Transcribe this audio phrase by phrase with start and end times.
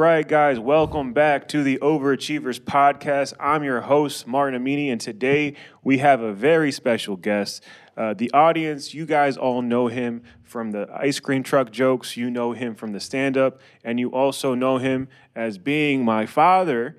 [0.00, 3.34] right, guys, welcome back to the Overachievers podcast.
[3.38, 7.62] I'm your host, Martin Amini, and today we have a very special guest.
[7.98, 12.30] Uh, the audience, you guys all know him from the ice cream truck jokes, you
[12.30, 16.96] know him from the stand up, and you also know him as being my father.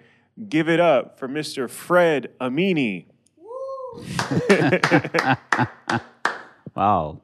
[0.48, 1.68] Give it up for Mr.
[1.68, 3.06] Fred Amini.
[6.74, 7.20] Wow,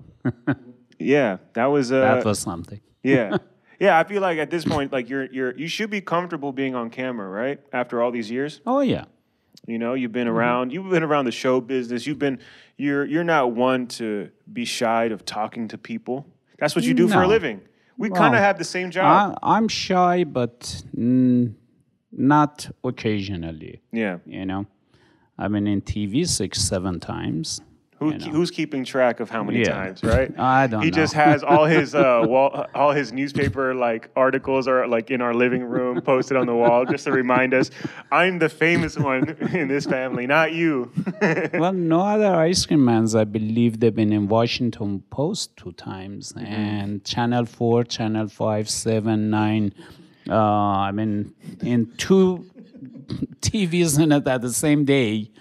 [0.99, 2.81] Yeah, that was uh, that was something.
[3.03, 3.37] yeah.
[3.79, 6.75] Yeah, I feel like at this point, like you're you're you should be comfortable being
[6.75, 7.59] on camera, right?
[7.71, 8.61] After all these years.
[8.65, 9.05] Oh yeah,
[9.67, 10.71] You know, you've been around.
[10.73, 12.07] You've been around the show business.
[12.07, 12.39] You've been.
[12.77, 13.05] You're.
[13.05, 16.25] You're not one to be shy of talking to people.
[16.59, 17.61] That's what you do for a living.
[17.97, 19.37] We kind of have the same job.
[19.43, 21.53] I, I'm shy, but mm,
[22.11, 23.81] not occasionally.
[23.91, 24.17] yeah.
[24.25, 24.65] You know,
[25.37, 27.61] I've been in TV six, seven times.
[27.99, 28.25] Who, you know.
[28.27, 29.71] Who's keeping track of how many Yeah.
[29.73, 30.31] times, right?
[30.61, 34.87] I don't He just has all his uh, wall, all his newspaper like articles are
[34.87, 37.71] like in our living room, posted on the wall, just to remind us,
[38.11, 40.91] I'm the famous one in this family, not you.
[41.53, 43.15] well, no other ice cream mans.
[43.15, 46.45] I believe they've been in Washington Post two times, Mm-hmm.
[46.45, 49.73] and Channel Four, Channel Five, Seven, Nine.
[50.29, 52.45] Uh, I mean, in two
[53.41, 55.31] TVs in it at the same day.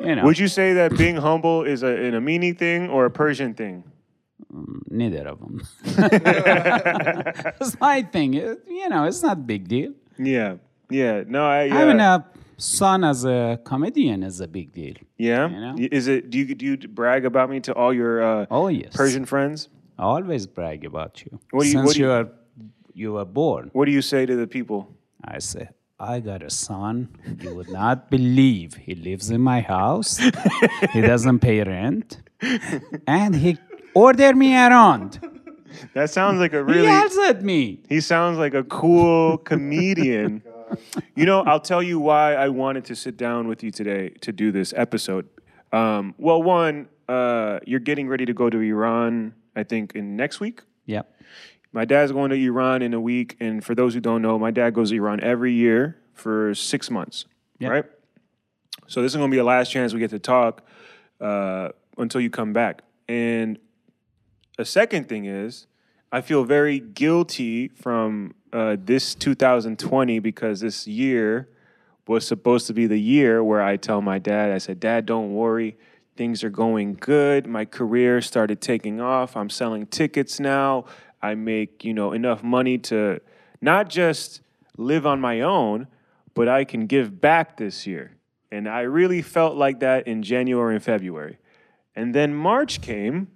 [0.00, 3.10] You know, Would you say that being humble is a, an Amini thing or a
[3.10, 3.84] Persian thing?
[4.90, 5.60] neither of them.
[7.60, 8.34] it's my thing.
[8.34, 9.92] It- you know, it's not a big deal.
[10.18, 10.56] Yeah,
[10.90, 11.22] yeah.
[11.26, 11.68] No, I.
[11.68, 12.26] Having a
[12.56, 14.94] son as a comedian is a big deal.
[15.18, 15.48] yeah.
[15.48, 15.74] you know?
[15.78, 16.30] Is it?
[16.30, 19.68] Do you do you brag about me to all your uh, Oh yes, Persian friends?
[19.98, 21.38] I always brag about you.
[21.50, 22.28] What do you- Since what do you- you are
[22.92, 24.94] you were born, What do you say to the people?
[25.24, 25.68] I say,
[26.00, 27.08] I got a son.
[27.40, 30.16] You would not believe he lives in my house.
[30.92, 32.22] he doesn't pay rent,
[33.06, 33.58] and he
[33.94, 35.20] order me around.
[35.94, 36.82] That sounds like a He really.
[36.88, 37.80] yells at me.
[37.88, 40.42] He sounds like a cool comedian.
[41.14, 44.32] You know, I'll tell you why I wanted to sit down with you today to
[44.32, 45.28] do this episode.
[45.72, 50.40] Um, well, one, uh, you're getting ready to go to Iran, I think, in next
[50.40, 50.62] week.
[50.86, 51.12] Yep.
[51.72, 54.50] My dad's going to Iran in a week, and for those who don't know, my
[54.50, 57.24] dad goes to Iran every year for six months,
[57.58, 57.68] Yeah.
[57.68, 57.84] right?
[58.86, 60.62] So this is going to be the last chance we get to talk
[61.20, 62.82] uh, until you come back.
[63.08, 63.58] And
[64.58, 65.66] a second thing is,
[66.12, 71.48] I feel very guilty from uh, this 2020 because this year
[72.08, 75.32] was supposed to be the year where I tell my dad, I said, Dad, don't
[75.32, 75.76] worry.
[76.16, 77.46] Things are going good.
[77.46, 79.36] My career started taking off.
[79.36, 80.84] I'm selling tickets now.
[81.22, 83.20] I make, you know, enough money to
[83.60, 84.40] not just
[84.76, 85.86] live on my own,
[86.34, 88.16] but I can give back this year.
[88.52, 91.38] And I really felt like that in January and February.
[91.94, 93.28] And then March came,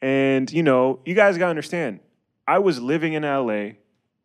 [0.00, 2.00] and you know, you guys gotta understand,
[2.46, 3.72] I was living in LA.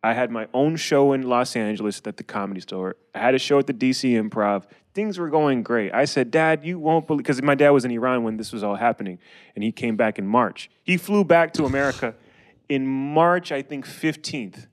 [0.04, 2.96] I had my own show in Los Angeles at the comedy store.
[3.16, 4.66] I had a show at the DC Improv.
[4.94, 5.94] Things were going great.
[5.94, 8.64] I said, Dad, you won't believe, because my dad was in Iran when this was
[8.64, 9.20] all happening,
[9.56, 10.70] and he came back in March.
[10.84, 12.16] He flew back to America
[12.70, 14.68] in March, I think 15th,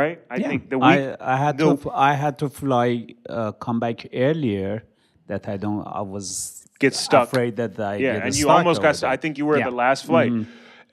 [0.00, 0.18] right?
[0.30, 0.98] I think the week.
[1.20, 2.88] I, I had the- to I had to fly
[3.28, 3.98] uh, come back
[4.28, 4.82] earlier.
[5.28, 5.84] That I don't.
[5.86, 7.28] I was Get stuck.
[7.30, 8.94] Afraid that I Yeah, and you almost got.
[9.04, 9.66] I think you were Yeah.
[9.66, 9.76] at Mm-hmm.
[9.76, 10.32] the last flight,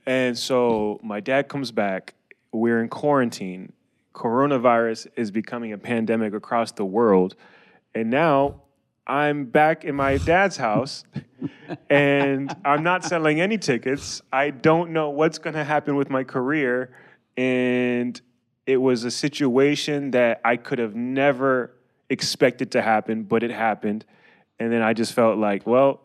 [0.06, 2.14] and so my dad comes back.
[2.52, 3.74] We're in quarantine.
[4.14, 7.36] Coronavirus is becoming a pandemic across the world,
[7.96, 8.62] and now
[9.08, 11.04] I'm back in my dad's house,
[11.90, 14.22] and I'm not selling any tickets.
[14.32, 16.92] I don't know what's going to happen with my career,
[17.38, 18.20] and
[18.70, 21.72] it was a situation that I could have never
[22.08, 24.06] expected to happen, but it happened.
[24.60, 26.02] And then I just felt like, well,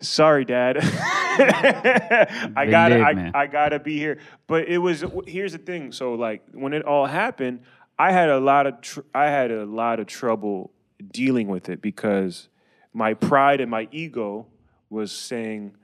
[0.00, 0.78] sorry, Dad.
[0.80, 3.32] I gotta, I.
[3.34, 4.18] I gotta be here.
[4.46, 5.04] But it was.
[5.26, 5.90] Here's the thing.
[5.90, 7.62] So like when it all happened,
[7.98, 10.70] I had a lot of, tr- I had a lot of trouble
[11.10, 12.48] dealing with it because
[12.92, 14.46] my pride and my ego
[14.88, 15.74] was saying,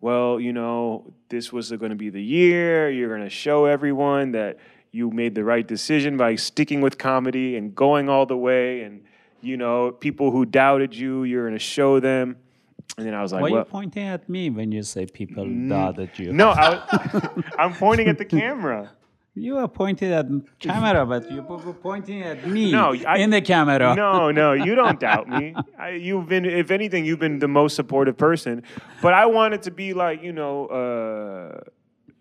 [0.00, 2.90] well, you know, this was going to be the year.
[2.90, 4.56] You're going to show everyone that
[4.90, 8.82] you made the right decision by sticking with comedy and going all the way.
[8.82, 9.02] And,
[9.40, 12.36] you know, people who doubted you, you're going to show them.
[12.96, 15.44] And then I was like, Why are you pointing at me when you say people
[15.68, 16.32] doubted you?
[16.32, 18.92] no, I, I'm pointing at the camera.
[19.34, 20.26] You are pointing at
[20.58, 23.94] camera, but you're pointing at me No, I- in the camera.
[23.94, 25.54] No, no, you don't doubt me.
[25.78, 28.64] I, you've been, if anything, you've been the most supportive person.
[29.00, 31.60] But I wanted to be like, you know, uh,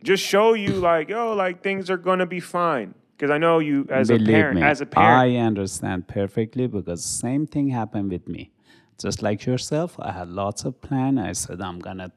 [0.04, 2.94] just show you like, yo, like things are gonna be fine.
[3.16, 5.20] Because I know you as Believe a parent, me, as a parent.
[5.20, 8.52] I understand perfectly because same thing happened with me.
[9.00, 11.18] Just like yourself, I had lots of plan.
[11.18, 12.12] I said I'm gonna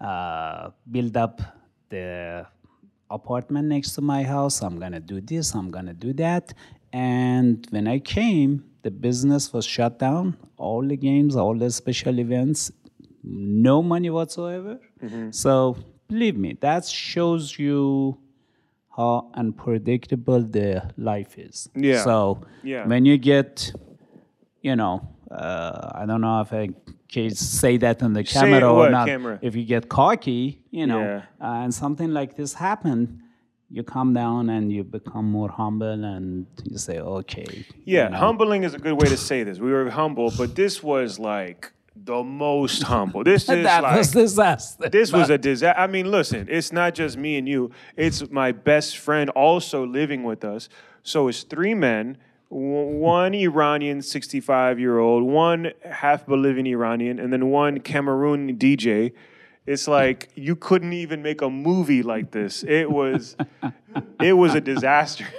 [0.00, 1.40] uh, build up
[1.88, 2.46] the
[3.10, 4.60] apartment next to my house.
[4.62, 5.54] I'm gonna do this.
[5.54, 6.52] I'm gonna do that.
[6.92, 10.36] And when I came, the business was shut down.
[10.58, 12.70] All the games, all the special events,
[13.22, 14.78] no money whatsoever.
[15.30, 15.76] So
[16.12, 18.18] believe me, that shows you
[18.96, 20.70] how unpredictable the
[21.10, 21.56] life is.
[21.74, 22.04] Yeah.
[22.08, 22.14] So
[22.62, 22.86] Yeah.
[22.92, 23.72] when you get,
[24.68, 24.94] you know,
[25.30, 26.64] uh, I don't know if I
[27.14, 29.06] can say that on the Say camera or not.
[29.08, 29.38] camera?
[29.48, 30.42] If you get cocky,
[30.78, 31.22] you know, Yeah.
[31.46, 33.06] uh, and something like this happened,
[33.76, 37.52] you come down and you become more humble and you say, okay.
[37.84, 38.18] Yeah, you know.
[38.26, 39.56] humbling is a good way to say this.
[39.66, 43.24] We were humble, but this was like the most humble.
[43.24, 44.88] This is that like was disaster.
[44.88, 45.78] this was a disaster.
[45.78, 47.70] I mean, listen, it's not just me and you.
[47.96, 50.68] It's my best friend also living with us.
[51.02, 52.18] So it's three men,
[52.48, 59.12] one Iranian 65 year old, one half Bolivian Iranian, and then one Cameroon DJ.
[59.64, 62.64] It's like you couldn't even make a movie like this.
[62.64, 63.36] It was,
[64.20, 65.26] it was a disaster.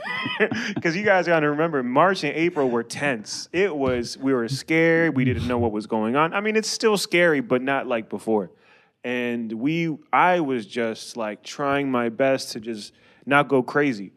[0.74, 3.50] Because you guys got to remember, March and April were tense.
[3.52, 5.16] It was we were scared.
[5.16, 6.34] We didn't know what was going on.
[6.34, 8.50] I mean, it's still scary, but not like before
[9.04, 12.94] and we i was just like trying my best to just
[13.25, 14.14] not go crazy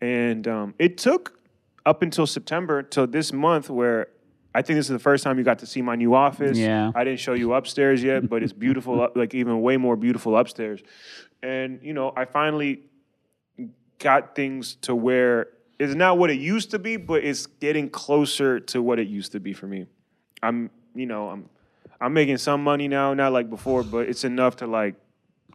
[0.00, 1.38] and um, it took
[1.84, 4.08] up until september till this month where
[4.54, 6.58] i think this is the first time you got to see my new office.
[6.58, 6.92] Yeah.
[6.94, 10.80] i didn't show you upstairs yet but it's beautiful like even way more beautiful upstairs.
[11.42, 12.82] And you know i finally
[13.98, 18.60] got things to where it's not what it used to be but it's getting closer
[18.60, 19.86] to what it used to be for me.
[20.42, 21.48] I'm you know i'm
[22.00, 24.94] i'm making some money now not like before but it's enough to like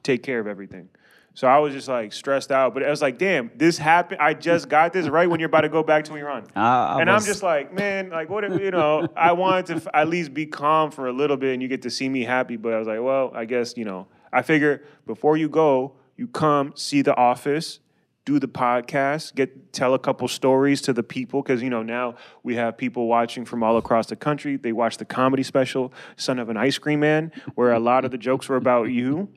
[0.03, 0.89] take care of everything
[1.37, 4.33] so i was just like stressed out but i was like damn this happened i
[4.33, 6.61] just got this right when you're about to go back to iran I-
[6.97, 9.87] I and i'm just like man like what if, you know i wanted to f-
[9.93, 12.55] at least be calm for a little bit and you get to see me happy
[12.57, 16.27] but i was like well i guess you know i figure before you go you
[16.27, 17.79] come see the office
[18.25, 22.15] do the podcast, get tell a couple stories to the people because you know now
[22.43, 24.57] we have people watching from all across the country.
[24.57, 28.11] They watch the comedy special "Son of an Ice Cream Man," where a lot of
[28.11, 29.29] the jokes were about you,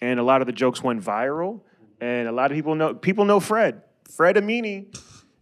[0.00, 1.60] and a lot of the jokes went viral,
[2.00, 3.82] and a lot of people know people know Fred.
[4.10, 4.86] Fred Amini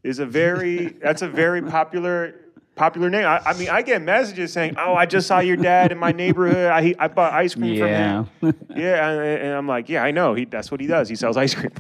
[0.02, 2.34] is a very that's a very popular
[2.74, 3.24] popular name.
[3.26, 6.12] I, I mean, I get messages saying, "Oh, I just saw your dad in my
[6.12, 6.70] neighborhood.
[6.70, 8.24] I I bought ice cream Yeah.
[8.40, 10.34] from him." Yeah, and, and I'm like, yeah, I know.
[10.34, 11.08] He that's what he does.
[11.08, 11.72] He sells ice cream.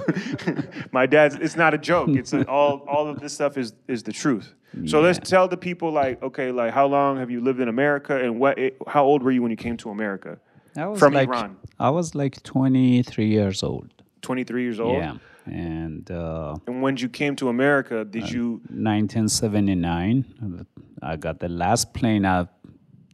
[0.92, 1.36] My dad's.
[1.36, 2.08] It's not a joke.
[2.10, 4.54] It's a, all all of this stuff is is the truth.
[4.86, 8.16] So let's tell the people like, okay, like how long have you lived in America,
[8.22, 8.58] and what?
[8.86, 10.38] How old were you when you came to America?
[10.78, 11.56] I was from like, Iran.
[11.78, 13.92] I was like 23 years old.
[14.22, 14.96] 23 years old.
[14.96, 15.16] Yeah.
[15.46, 18.60] And uh, And when you came to America, did you?
[18.68, 20.66] 1979,
[21.02, 22.48] I got the last plane out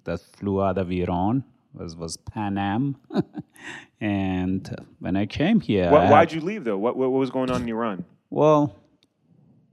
[0.05, 1.45] that flew out of Iran
[1.75, 2.97] was was Pan Am,
[4.01, 6.79] and when I came here, why'd you leave though?
[6.79, 8.05] What what was going on in Iran?
[8.31, 8.77] well,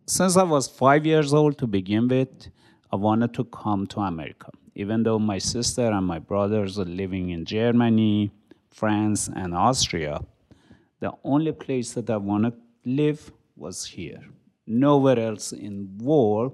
[0.08, 2.50] since I was five years old to begin with,
[2.92, 4.50] I wanted to come to America.
[4.76, 8.32] Even though my sister and my brothers are living in Germany,
[8.70, 10.22] France, and Austria,
[11.00, 12.54] the only place that I want to
[12.86, 14.24] live was here.
[14.66, 16.54] Nowhere else in world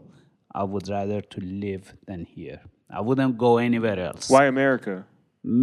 [0.53, 2.61] I would rather to live than here.
[2.89, 4.29] I wouldn't go anywhere else.
[4.29, 5.05] Why America?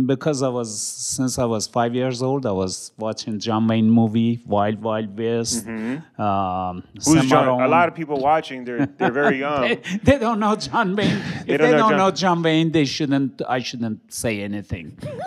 [0.06, 4.40] Because I was since I was five years old, I was watching John Wayne movie
[4.46, 5.66] Wild Wild West.
[5.68, 7.60] Um, Who's John?
[7.60, 8.64] A lot of people watching.
[8.64, 9.62] They're they're very young.
[9.62, 11.20] they, they don't know John Wayne.
[11.40, 13.42] If they don't don't, know John- know John Wayne, they shouldn't.
[13.46, 14.96] I shouldn't say anything.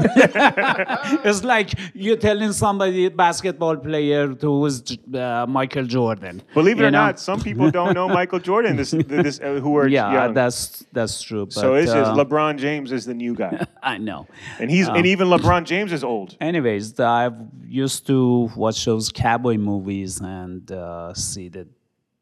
[1.24, 6.42] it's like you're telling somebody basketball player who is uh, Michael Jordan.
[6.54, 7.06] Believe it or know?
[7.08, 8.76] not, some people don't know Michael Jordan.
[8.78, 10.34] This this uh, who are Yeah, young.
[10.34, 11.46] that's that's true.
[11.46, 14.28] But, so it's just uh, LeBron James is the new guy, I know.
[14.60, 16.36] And he's and even LeBron James is old.
[16.42, 17.32] Anyways, I
[17.66, 21.68] used to watch those cowboy movies and uh, see the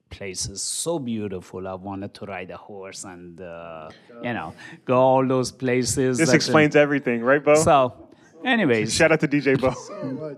[0.09, 1.67] places so beautiful.
[1.67, 3.89] I wanted to ride a horse and uh,
[4.23, 4.53] you know
[4.85, 6.17] go all those places.
[6.17, 7.55] This that- explains everything, right, Bo?
[7.55, 8.07] So,
[8.43, 9.71] anyways, Shout out to DJ Bo.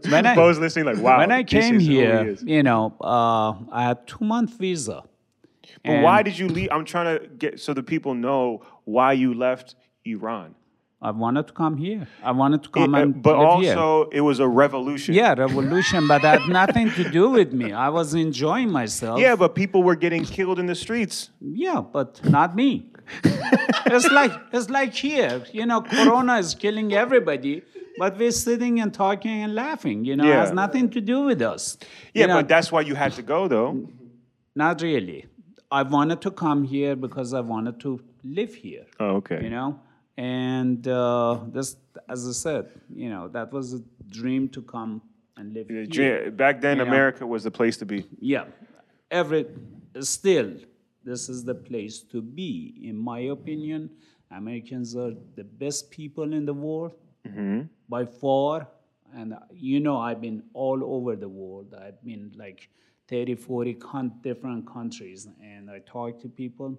[0.10, 1.20] when I Bo's listening, like, wow.
[1.20, 2.44] when I this came is who he here, is.
[2.44, 5.04] you know, uh, I had two month visa.
[5.86, 6.70] But why did you leave?
[6.72, 10.56] I'm trying to get so the people know why you left Iran.
[11.00, 12.08] I wanted to come here.
[12.24, 13.78] I wanted to come Uh, and but live here.
[13.78, 15.14] also, it was a revolution.
[15.14, 17.72] Yeah, revolution, but that had nothing to do with me.
[17.72, 19.20] I was enjoying myself.
[19.20, 21.30] Yeah, but people were getting killed in the streets.
[21.40, 22.90] Yeah, but not me.
[23.86, 27.62] it's like it's like here, you know, Corona is killing everybody,
[27.98, 30.04] but we're sitting and talking and laughing.
[30.04, 31.78] You know, it has nothing to do with us.
[32.14, 33.88] Yeah, You know, but that's why you had to go, though.
[34.56, 35.26] not really.
[35.72, 38.86] I wanted to come here because I wanted to live here.
[39.00, 39.42] Oh, okay.
[39.44, 39.80] You know,
[40.18, 41.76] and uh, this,
[42.10, 45.02] as I said, you know, that was a dream to come
[45.38, 45.86] and live The here.
[45.86, 46.92] dream- Back then, You know.
[46.92, 48.06] America was the place to be.
[48.20, 48.46] Yeah,
[49.12, 49.46] every
[50.02, 50.54] still,
[51.04, 52.80] this is the place to be.
[52.84, 53.90] In my opinion,
[54.32, 56.94] Americans are the best people in the world
[57.90, 58.68] by far.
[59.16, 61.74] And uh, you know, I've been all over the world.
[61.80, 62.68] I've been like
[63.08, 66.78] 30, 40 con- different countries, and I talk to people.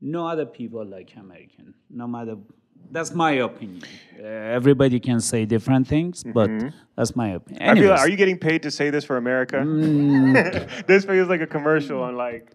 [0.00, 1.74] No other people like American.
[1.90, 2.36] No matter.
[2.90, 3.82] That's my opinion.
[4.18, 6.50] Uh, everybody can say different things, but
[6.96, 7.62] that's my opinion.
[7.62, 7.90] Anyways.
[7.90, 9.56] like, are you getting paid to say this for America?
[9.56, 10.86] Mm.
[10.86, 12.50] this feels like a commercial on like.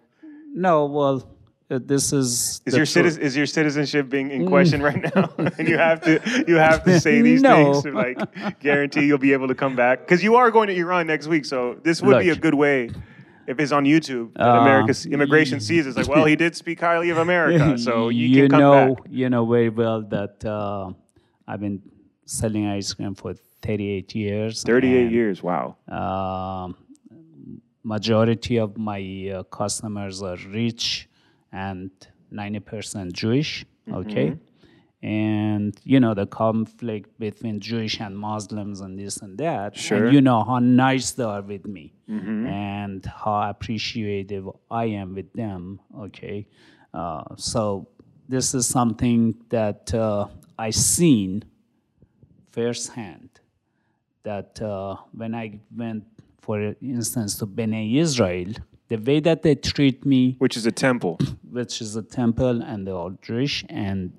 [0.53, 1.29] No, well,
[1.69, 2.61] uh, this is.
[2.65, 5.29] Is your citizen, is your citizenship being in question right now?
[5.37, 7.73] and you have to you have to say these No.
[7.73, 10.75] things to like guarantee you'll be able to come back because you are going to
[10.75, 11.45] Iran next week.
[11.45, 12.89] So this would be a good way
[13.47, 14.33] if it's on YouTube.
[14.33, 18.09] That Uh, America's immigration sees it's like, well, he did speak highly of America, so
[18.09, 19.03] you, you can come know, back.
[19.09, 20.91] you know very well that uh,
[21.47, 21.81] I've been
[22.25, 24.63] selling ice cream for 38 years.
[24.63, 25.41] Thirty-eight and, years.
[25.41, 25.77] Wow.
[25.87, 26.75] Um,
[27.83, 31.07] majority of my uh, customers are rich
[31.51, 31.91] and
[32.31, 33.65] 90% Jewish.
[33.87, 33.97] Mm-hmm.
[33.99, 34.37] Okay.
[35.05, 39.77] And you know the conflict between Jewish and Muslims and this and that.
[39.77, 40.05] Sure.
[40.05, 42.45] And you know how nice they are with me Mm-hmm.
[42.47, 45.79] and how appreciative I am with them.
[46.05, 46.37] Okay.
[46.93, 47.87] Uh, so
[48.29, 50.27] this is something that uh,
[50.67, 51.43] I seen
[52.51, 53.29] firsthand
[54.23, 56.03] that uh, when I went,
[56.41, 58.53] for instance, to Bnei Israel,
[58.87, 61.17] the way that they treat me, Which is a temple.
[61.51, 64.11] which is a temple and they're all Jewish, and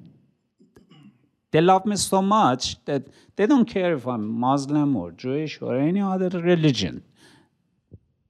[1.56, 3.02] they love me so much that
[3.34, 7.02] they don't care if I'm Muslim or Jewish or any other religion.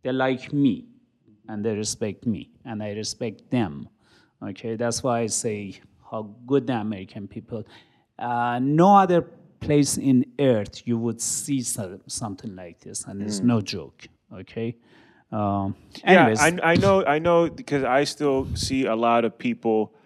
[0.05, 0.85] They like me
[1.49, 3.89] and they respect me and I respect them.
[4.41, 7.65] Okay, that's why I say how good the American people.
[8.17, 9.23] Uh, no other
[9.59, 14.07] place in earth you would see so, something like this, and it's no joke.
[14.33, 14.77] Okay.
[15.33, 17.05] Um, anyways, Yeah, I, I know.
[17.05, 19.97] I know because I still see a lot of people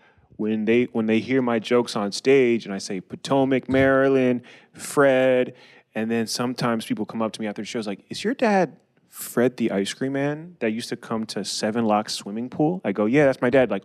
[0.40, 4.40] when they when they hear my jokes on stage, and I say Potomac, Maryland,
[4.72, 5.54] Fred,
[5.94, 8.76] and then sometimes people come up to me after shows like, "Is your dad
[9.08, 12.92] Fred the ice cream man that used to come to Seven Locks swimming pool?" I
[12.92, 13.82] go, "Yeah, that's my dad." Like,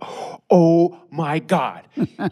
[0.49, 1.87] oh my god,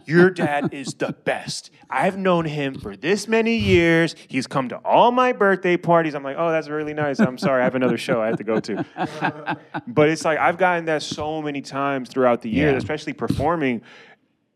[0.06, 1.70] your dad is the best.
[1.90, 4.14] I've known him for this many years.
[4.28, 6.14] He's come to all my birthday parties.
[6.14, 7.20] I'm like, oh, that's really nice.
[7.20, 8.84] I'm sorry, I have another show I have to go to.
[9.86, 12.76] But it's like I've gotten that so many times throughout the year, Yeah.
[12.76, 13.82] especially performing.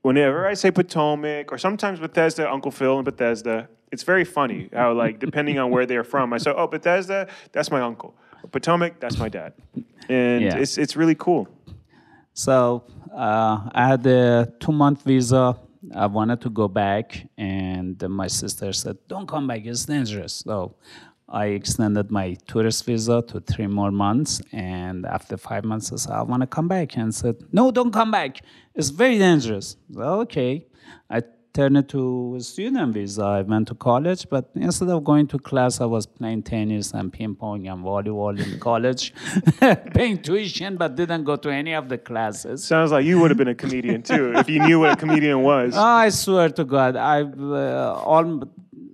[0.03, 4.93] Whenever I say Potomac or sometimes Bethesda, Uncle Phil and Bethesda, it's very funny how
[4.93, 8.15] like depending on where they're from, I say, oh Bethesda, that's my uncle.
[8.53, 9.53] Potomac, that's my dad,
[10.09, 10.57] and Yeah.
[10.59, 11.49] it's it's really cool.
[12.33, 15.57] So uh, I had a two month visa.
[15.95, 20.75] I wanted to go back, and my sister said, "Don't come back; it's dangerous." So
[21.29, 26.13] I extended my tourist visa to three more months, and after five months, I said,
[26.13, 28.41] "I want to come back," and said, "No, don't come back.
[28.75, 30.67] It's very dangerous." Well, okay,
[31.11, 33.23] I turned it to a student visa.
[33.23, 37.13] I went to college, but instead of going to class, I was playing tennis and
[37.13, 39.13] ping pong and volleyball in college,
[39.93, 42.65] paying tuition, but didn't go to any of the classes.
[42.65, 45.43] Sounds like you would have been a comedian too if you knew what a comedian
[45.43, 45.77] was.
[46.03, 48.45] I swear to God, I've uh, all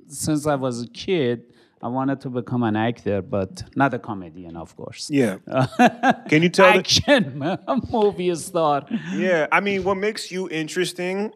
[0.09, 1.45] since I was a kid,
[1.85, 5.11] I wanted to become an actor, but not a comedian, of course.
[5.11, 5.37] Yeah.
[6.31, 6.73] Can you tell?
[6.73, 7.45] The, Action
[7.93, 8.87] movie star.
[9.13, 9.49] yeah.
[9.53, 11.35] I mean, what makes you interesting?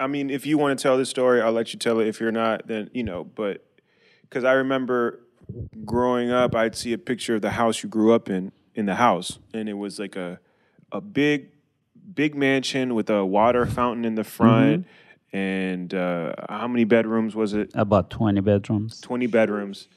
[0.00, 2.08] I mean, if you want to tell the story, I'll let you tell it.
[2.08, 3.22] If you're not, then you know.
[3.22, 3.64] But
[4.22, 5.20] because I remember
[5.84, 8.96] growing up, I'd see a picture of the house you grew up in in the
[8.96, 10.40] house, and it was like a
[10.90, 11.50] a big
[12.12, 14.80] big mansion with a water fountain in the front.
[14.80, 14.90] Mm-hmm.
[15.32, 17.70] And uh, how many bedrooms was it?
[17.74, 19.00] About 20 bedrooms.
[19.00, 19.88] 20 bedrooms.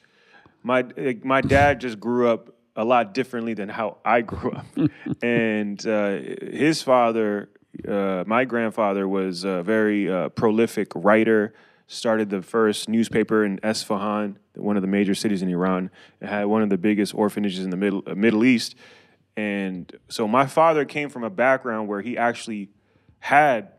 [0.64, 0.86] My
[1.24, 4.66] my dad just grew up a lot differently than how I grew up,
[5.22, 7.50] and uh, his father,
[7.88, 11.54] uh, my grandfather, was a very uh, prolific writer.
[11.88, 15.90] Started the first newspaper in Esfahan, one of the major cities in Iran.
[16.22, 18.76] It had one of the biggest orphanages in the Middle uh, Middle East,
[19.38, 22.70] and so my father came from a background where he actually
[23.20, 23.72] had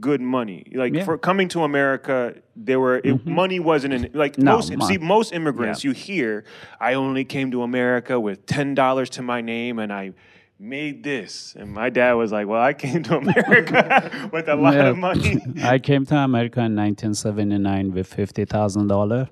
[0.00, 0.64] good money.
[0.74, 1.04] Like Yeah.
[1.04, 4.98] for coming to America, there were it, money wasn't in like No, most mon- see
[4.98, 6.44] most immigrants you hear.
[6.80, 10.12] I only came to America with ten dollars to my name and I
[10.58, 11.56] made this.
[11.58, 13.80] And my dad was like, "Well, I came to America
[14.32, 14.90] with a lot Yeah.
[14.90, 19.28] of money." I came to America in 1979 with $50,000.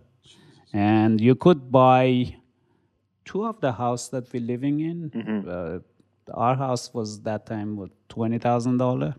[0.73, 2.37] And you could buy
[3.25, 5.45] two of the house that we're living in.
[5.49, 5.79] Uh,
[6.35, 9.15] our house was that time with $20,000.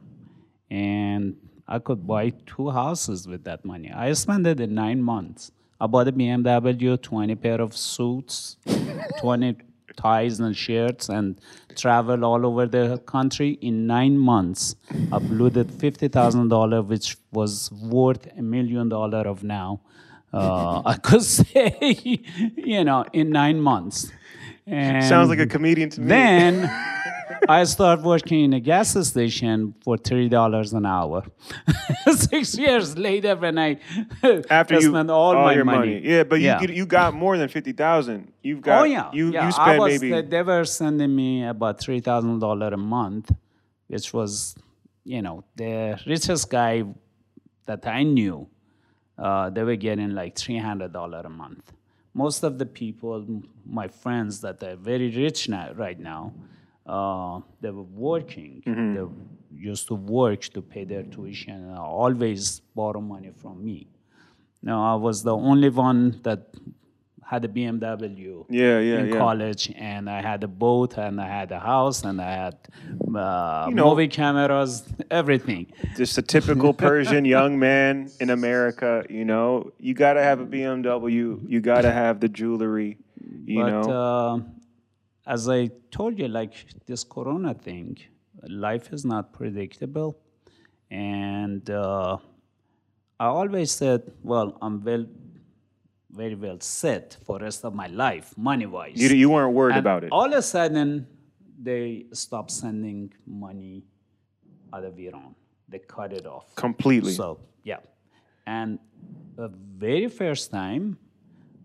[0.72, 1.36] And
[1.68, 3.92] I could buy two houses with that money.
[3.92, 5.52] I spent it in nine months.
[5.80, 8.58] I bought a BMW, 20 pair of suits,
[9.20, 9.58] 20
[9.98, 11.40] ties and shirts, and
[11.76, 13.58] traveled all over the country.
[13.62, 14.76] In nine months,
[15.12, 19.82] I bloated $50,000, which was worth a million dollar of now.
[20.34, 21.76] Uh, I could say,
[22.56, 24.12] you know, in nine months.
[24.66, 26.08] And Sounds like a comedian to me.
[26.08, 26.62] then
[27.50, 31.24] I started working in a gas station for three dollars an hour.
[32.12, 33.80] Six years later, when I
[34.50, 36.02] after you spent all, my your money.
[36.04, 36.62] Yeah, but you Yeah.
[36.62, 38.32] you got more than fifty thousand.
[38.42, 39.48] You've got oh yeah, you yeah.
[39.48, 43.32] you I was, maybe They were sending me about three thousand dollar a month,
[43.88, 44.56] which was,
[45.04, 46.84] you know, the richest guy
[47.66, 48.48] that I knew.
[49.18, 51.72] Uh, they were getting like three hundred dollar a month.
[52.14, 53.26] Most of the people,
[53.66, 56.34] my friends that are very rich now, right now,
[56.86, 58.62] uh, they were working.
[58.66, 59.06] They
[59.70, 63.88] used to work to pay their tuition and always borrow money from me.
[64.64, 66.48] Now I was the only one that
[67.32, 69.18] had a BMW yeah yeah in yeah.
[69.18, 72.58] college, and I had a boat, and I had a house, and I had
[73.16, 75.68] uh, You know- movie cameras, everything.
[75.96, 79.06] Just a typical Persian young man in America.
[79.10, 81.40] You know, you got to have a BMW.
[81.48, 82.98] You got to have the jewelry.
[83.46, 84.40] You but know, uh,
[85.26, 86.54] as I told you, like
[86.86, 87.98] this Corona thing,
[88.48, 90.18] life is not predictable,
[90.90, 92.18] and uh,
[93.20, 95.06] I always said, well, I'm well,
[96.12, 98.94] very well set for rest of my life, money wise.
[98.96, 100.12] you you weren't worried And about it.
[100.12, 101.08] All of a sudden,
[101.62, 103.84] they stopped sending money
[104.74, 105.36] out of Iran.
[105.70, 106.54] They cut it off.
[106.56, 107.14] Completely.
[107.14, 107.78] So yeah,
[108.46, 108.80] and
[109.36, 110.98] the very first time,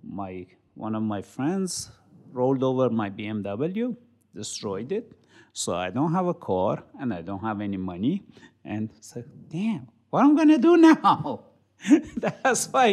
[0.05, 1.91] my one of my friends
[2.37, 3.97] rolled over my BMW,
[4.35, 5.07] destroyed it.
[5.53, 8.17] So I don't have a car and I don't have any money,
[8.65, 11.41] and said, "Damn, what am I gonna do now?"
[12.43, 12.89] That's why,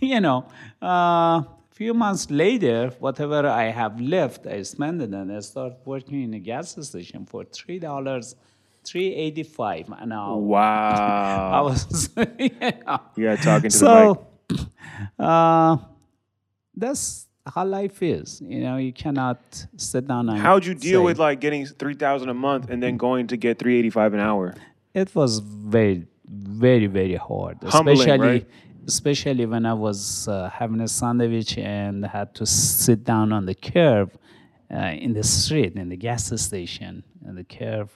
[0.00, 0.38] you know.
[0.80, 6.22] A few months later, whatever I have left, I spend it, and I start working
[6.26, 8.26] in a gas station for three dollars,
[8.84, 10.36] three eighty-five an hour.
[10.54, 11.50] Wow.
[11.58, 13.00] I was, you know.
[13.16, 14.18] yeah, talking to the mic.
[14.58, 14.66] So,
[15.18, 15.76] uh,
[16.82, 18.40] that's how life is.
[18.40, 19.40] You know, you cannot
[19.76, 20.38] sit down and.
[20.38, 23.36] How'd you deal say- with like getting three thousand a month and then going to
[23.36, 24.54] get three eighty five an hour?
[24.94, 27.58] It was very, very, very hard.
[27.64, 28.48] Humbling, especially, right?
[28.86, 33.54] especially when I was uh, having a sandwich and had to sit down on the
[33.54, 34.12] curb
[34.72, 37.88] uh, in the street, in the gas station, in the curb,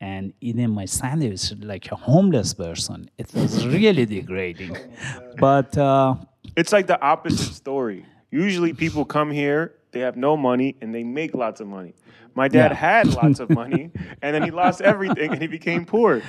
[0.00, 3.08] and eating my sandwich like a homeless person.
[3.16, 4.76] It was really degrading.
[5.38, 6.16] But uh,
[6.56, 8.04] It's like the opposite story.
[8.32, 11.94] Usually people come here, they have no money, and they make lots of money.
[12.34, 12.74] My dad Yeah.
[12.74, 13.90] had lots of money,
[14.22, 16.22] and then he lost everything, and he became poor.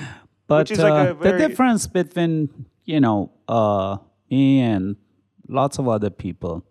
[0.46, 2.50] But like uh, a very the difference between
[2.84, 3.96] you know uh,
[4.30, 4.96] me and
[5.48, 6.62] lots of other people,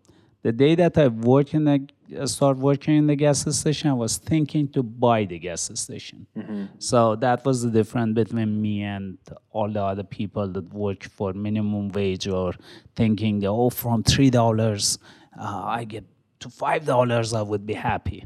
[0.44, 4.18] the day that I work in the start working in the gas station, I was
[4.18, 6.28] thinking to buy the gas station.
[6.38, 6.66] Mm-hmm.
[6.78, 9.18] So that was the difference between me and
[9.50, 12.54] all the other people that work for minimum wage or
[12.96, 15.00] thinking, oh, from three dollars,
[15.40, 16.06] uh, I get
[16.40, 18.26] to five dollars, I would be happy.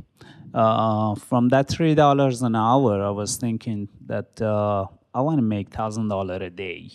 [0.53, 5.43] Uh, from that three dollars an hour, I was thinking that uh, I want to
[5.43, 6.89] make thousand dollar a day,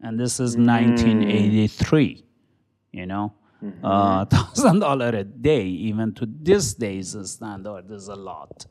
[0.00, 2.24] and this is 1983.
[2.92, 3.34] You know,
[3.82, 8.66] uh, thousand dollar a day, even to this day's standard, is a lot.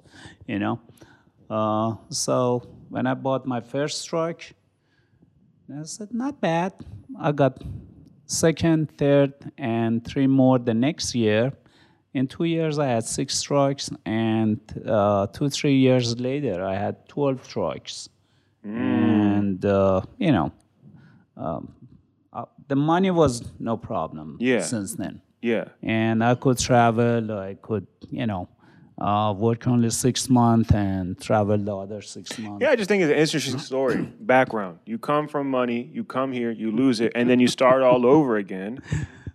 [0.48, 0.82] You know,
[1.50, 4.42] uh, so when I bought my first truck,
[5.70, 6.74] I said not bad.
[7.20, 7.62] I got
[8.34, 11.54] second, third, and three more the next year.
[12.14, 17.08] In two years, I had six trucks, and uh, two, three years later, I had
[17.08, 18.10] 12 trucks.
[18.64, 20.52] And, uh, you know,
[21.36, 21.74] um,
[22.32, 24.62] uh, the money was no problem Yeah.
[24.62, 25.22] since then.
[25.42, 25.66] Yeah.
[25.82, 28.48] And I could travel, I could, you know,
[28.98, 32.62] uh, work only six months and travel the other six months.
[32.62, 34.02] Yeah, I just think it's an interesting story.
[34.20, 34.80] Background.
[34.86, 38.06] You come from money, you come here, you lose it, and then you start all
[38.06, 38.82] over again.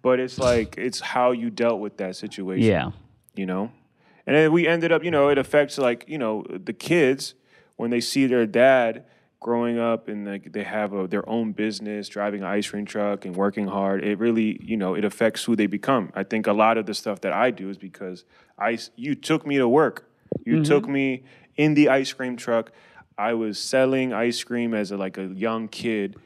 [0.00, 2.64] But it's like it's how you dealt with that situation.
[2.64, 2.90] Yeah.
[3.34, 3.70] you know
[4.28, 7.34] and then we ended up you know it affects like you know the kids
[7.76, 9.04] when they see their dad
[9.40, 13.24] growing up and like they have a, their own business driving an ice cream truck
[13.24, 16.53] and working hard it really you know it affects who they become i think a
[16.53, 18.24] lot of the stuff that i do is because
[18.59, 20.11] i you took me to work
[20.44, 21.22] you took me
[21.57, 22.72] in the ice cream truck
[23.16, 26.16] i was selling ice cream as a, like a young kid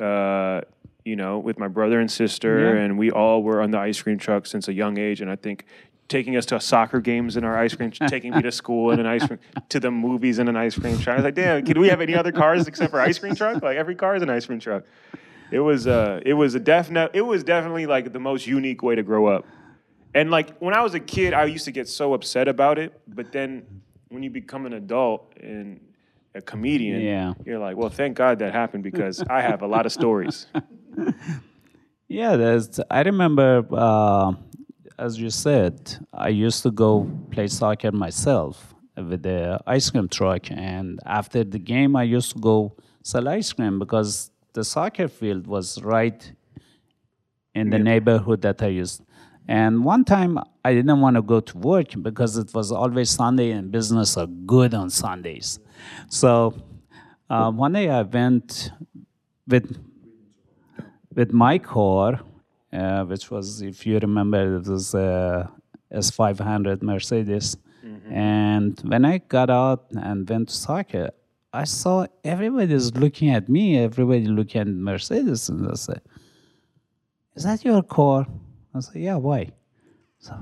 [0.00, 0.60] uh,
[1.04, 2.82] you know, with my brother and sister, Yeah.
[2.82, 5.20] and we all were on the ice cream truck since a young age.
[5.20, 5.66] And I think
[6.08, 9.06] taking us to soccer games in our ice cream, taking me to school in an
[9.06, 9.38] ice cream,
[9.70, 11.14] to the movies in an ice cream truck.
[11.14, 13.62] I was like, damn, can we have any other cars except for ice cream truck?
[13.62, 14.84] Like every car is an ice cream truck.
[15.50, 18.94] it was uh it was a definite it was definitely like the most unique way
[18.94, 19.46] to grow up.
[20.14, 22.92] And like when I was a kid, I used to get so upset about it,
[23.08, 23.64] but then
[24.10, 25.80] when you become an adult and
[26.36, 27.34] a comedian, Yeah.
[27.44, 30.46] you're like, well, thank God that happened because I have a lot of stories.
[32.06, 32.78] Yeah, there's.
[32.90, 34.32] I remember, uh,
[34.98, 40.50] as you said, I used to go play soccer myself with the ice cream truck,
[40.50, 45.46] and after the game, I used to go sell ice cream because the soccer field
[45.46, 46.32] was right
[47.54, 49.02] in the neighborhood that I used.
[49.46, 53.50] And one time, I didn't want to go to work because it was always Sunday,
[53.50, 55.58] and business are good on Sundays.
[56.08, 56.54] So
[57.28, 58.70] uh, one day, I went
[59.46, 59.76] with
[61.14, 62.20] with my car,
[62.74, 65.50] uh, which was, if you remember, it was a
[65.92, 67.56] S500 Mercedes.
[68.10, 71.10] And when I got out and went to soccer,
[71.52, 76.00] I saw everybody's looking at me, everybody looking at Mercedes, and I said,
[77.36, 78.26] "Is that your car?"
[78.74, 79.52] I said, "Yeah, why?"
[80.18, 80.34] So,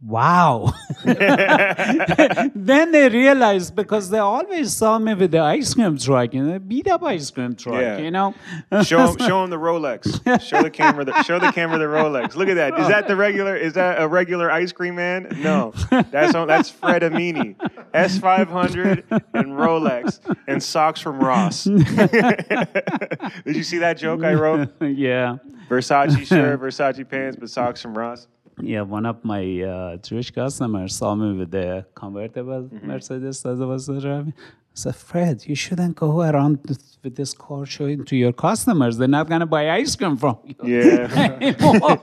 [0.00, 0.72] wow.
[1.04, 6.58] then they realized because they always saw me with the ice cream truck, you know,
[6.58, 7.98] beat up ice cream truck, Yeah.
[7.98, 8.34] you know.
[8.82, 10.42] Show him, show him the Rolex.
[10.42, 11.04] Show the camera.
[11.04, 12.34] The, show the camera the Rolex.
[12.36, 12.78] Look at that.
[12.78, 13.56] Is that the regular?
[13.56, 15.28] Is that a regular ice cream man?
[15.42, 15.72] No,
[16.10, 17.56] that's on, that's Fred Amini,
[17.94, 21.64] S five hundred and Rolex and socks from Ross.
[21.64, 24.68] Did you see that joke I wrote?
[24.80, 25.36] yeah.
[25.68, 28.28] Versace shirt, Versace pants, but socks from Ross.
[28.64, 32.86] Yeah, one of my uh, Jewish customers saw me with the convertible Mm-hmm.
[32.86, 34.34] Mercedes that I was driving.
[34.38, 38.96] I said, Fred, you shouldn't go around with, with this car showing to your customers.
[38.96, 42.00] They're not going to buy ice cream from you Yeah, anymore.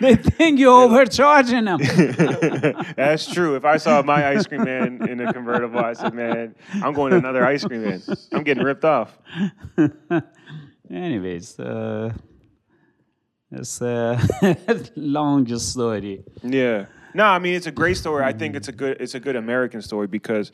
[0.00, 1.78] they think you're overcharging them.
[2.96, 3.54] that's true.
[3.56, 7.12] If I saw my ice cream man in a convertible, I said, "Man, I'm going
[7.12, 8.02] to another ice cream man.
[8.32, 9.16] I'm getting ripped off."
[10.90, 12.12] Anyways, uh,
[13.52, 14.18] it's a
[14.96, 16.24] long story.
[16.42, 16.86] Yeah.
[17.14, 18.24] No, I mean it's a great story.
[18.24, 20.50] I think it's a good it's a good American story because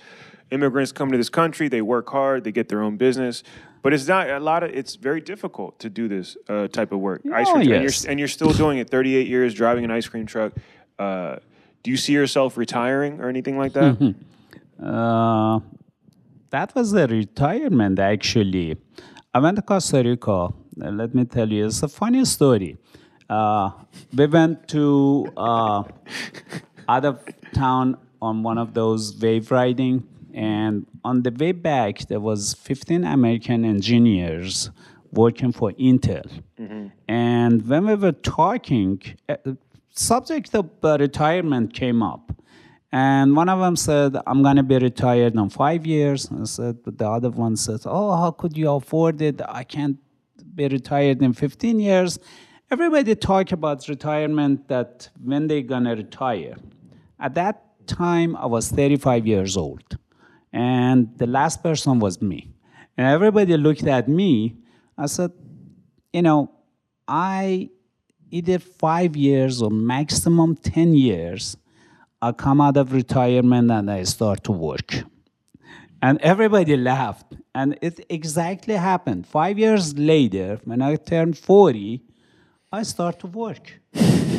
[0.51, 3.43] immigrants come to this country, they work hard, they get their own business,
[3.83, 6.99] but it's not a lot of it's very difficult to do this uh, type of
[6.99, 7.23] work.
[7.33, 8.91] Ice Oh, cream, and, you're, and you're still doing it.
[8.91, 10.53] 38 years driving an ice cream truck.
[10.99, 11.37] Uh,
[11.85, 14.15] do you see yourself retiring or anything like that?
[14.81, 15.59] Uh,
[16.51, 18.77] that was the retirement, actually.
[19.35, 20.51] I went to Costa Rica.
[20.79, 22.79] Let me tell you, it's a funny story.
[23.29, 23.71] Uh,
[24.15, 25.83] we went to uh,
[26.89, 27.21] out of
[27.53, 33.05] town on one of those wave riding, and on the way back, there was 15
[33.05, 34.71] American engineers
[35.13, 36.27] working for Intel.
[37.09, 39.37] And when we were talking, uh,
[39.91, 42.33] subject of uh, retirement came up.
[42.91, 46.31] And one of them said, I'm going to be retired in five years.
[46.33, 49.43] I said, but the other one said, Oh, how could you afford it?
[49.47, 49.99] I can't
[50.59, 52.19] be retired in 15 years.
[52.71, 56.57] Everybody talk about retirement that when they're to retire.
[57.19, 59.97] At that time, I was 35 years old.
[60.53, 62.51] And the last person was me.
[62.97, 64.57] And everybody looked at me.
[64.99, 65.33] I said,
[66.13, 66.51] you know,
[67.07, 67.71] I
[68.31, 71.57] either five years or maximum 10 years,
[72.21, 75.05] I come out of retirement and I start to work.
[76.03, 77.35] And everybody laughed.
[77.55, 79.27] And it exactly happened.
[79.27, 82.03] Five years later, when I turned 40,
[82.73, 83.81] I start to work.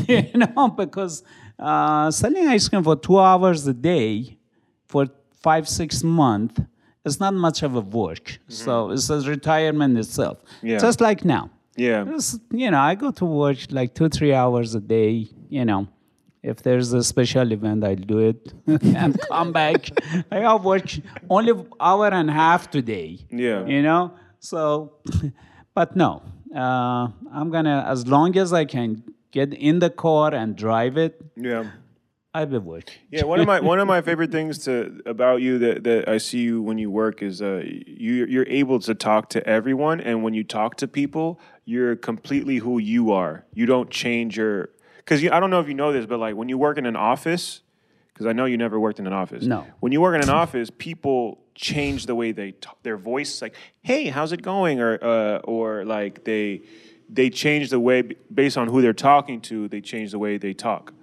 [0.08, 1.24] you know, because
[1.58, 4.38] uh, selling ice cream for two hours a day
[4.88, 5.08] for
[5.42, 6.62] five, six months
[7.06, 8.40] is not much of a work.
[8.48, 10.40] So it's a retirement itself.
[10.62, 10.78] Yeah.
[10.78, 11.50] Just like now.
[11.76, 12.06] Yeah.
[12.08, 15.88] It's, you know, I go to work like two, three hours a day, you know.
[16.42, 19.90] If there's a special event, I'll do it and come back.
[20.32, 20.86] I have work
[21.30, 23.20] only hour and a half today.
[23.30, 23.66] Yeah.
[23.66, 24.14] You know?
[24.40, 24.94] So,
[25.74, 26.24] but no,
[26.56, 31.22] uh, I'm gonna, as long as I can get in the car and drive it,
[31.36, 31.72] Yeah.
[32.32, 32.92] I will work.
[33.10, 36.20] Yeah, one of my one of my favorite things to about you that, that I
[36.20, 40.24] see you when you work is uh you you're able to talk to everyone and
[40.24, 43.46] when you talk to people, you're completely who you are.
[43.56, 44.70] You don't change your
[45.10, 46.96] cuz I don't know if you know this but like when you work in an
[46.96, 47.62] office
[48.14, 49.44] cuz I know you never worked in an office.
[49.46, 49.66] No.
[49.80, 53.56] When you work in an office, people change the way they talk, their voice like,
[53.82, 56.62] "Hey, how's it going?" or uh or like they
[57.10, 58.04] they change the way
[58.42, 60.94] based on who they're talking to, they change the way they talk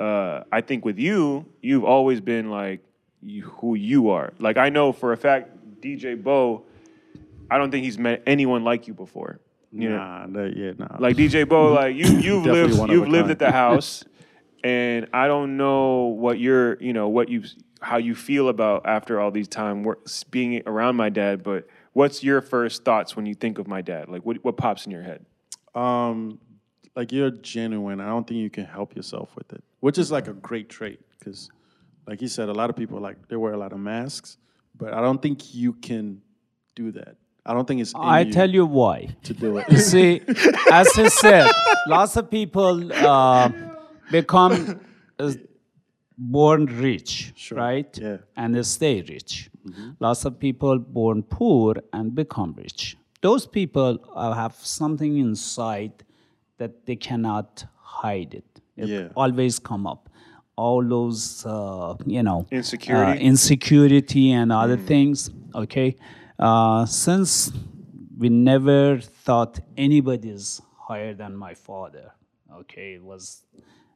[0.00, 2.80] uh, I think with you, you've always been like
[3.22, 4.32] you, who you are.
[4.38, 6.64] Like I know for a fact, DJ Bo,
[7.50, 9.40] I don't think he's met anyone like you before.
[9.76, 10.96] You know, Nah, that, yeah, nah.
[11.00, 13.30] like DJ Bo, like you you've lived you've lived kind.
[13.32, 14.04] at the house,
[14.62, 17.42] and I don't know what you're you know what you
[17.80, 19.84] how you feel about after all these time
[20.30, 24.08] being around my dad, but what's your first thoughts when you think of my dad?
[24.08, 25.26] Like, what what pops in your head?
[25.74, 26.38] Um,
[26.94, 28.00] like you're genuine.
[28.00, 31.00] I don't think you can help yourself with it, which is like a great trait
[31.18, 31.50] because,
[32.06, 34.38] like he said, a lot of people like they wear a lot of masks,
[34.76, 36.22] but I don't think you can
[36.76, 37.16] do that.
[37.46, 37.92] I don't think it's.
[37.94, 39.08] I tell you why.
[39.24, 39.66] to do it.
[39.70, 40.22] You see,
[40.70, 41.50] as he said,
[41.86, 43.50] lots of people uh,
[44.10, 44.80] become
[45.18, 45.32] uh,
[46.16, 47.98] born rich, Sure, right?
[48.00, 48.18] yeah.
[48.36, 49.50] And they stay rich.
[50.00, 52.96] Lots of people born poor and become rich.
[53.22, 55.92] Those people uh, have something inside
[56.58, 58.44] that they cannot hide it.
[58.76, 59.08] It Yeah.
[59.16, 60.08] always come up.
[60.56, 63.18] All those, uh, you know, Insecurity?
[63.20, 65.30] uh, insecurity and other things.
[65.54, 65.96] Okay,
[66.38, 67.52] uh, since
[68.16, 72.12] we never thought anybody is higher than my father.
[72.52, 73.44] Okay, it was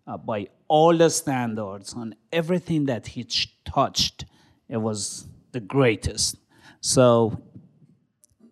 [0.06, 4.24] uh, by all the standards on everything that he ch- touched,
[4.68, 6.36] it was the greatest.
[6.80, 7.40] So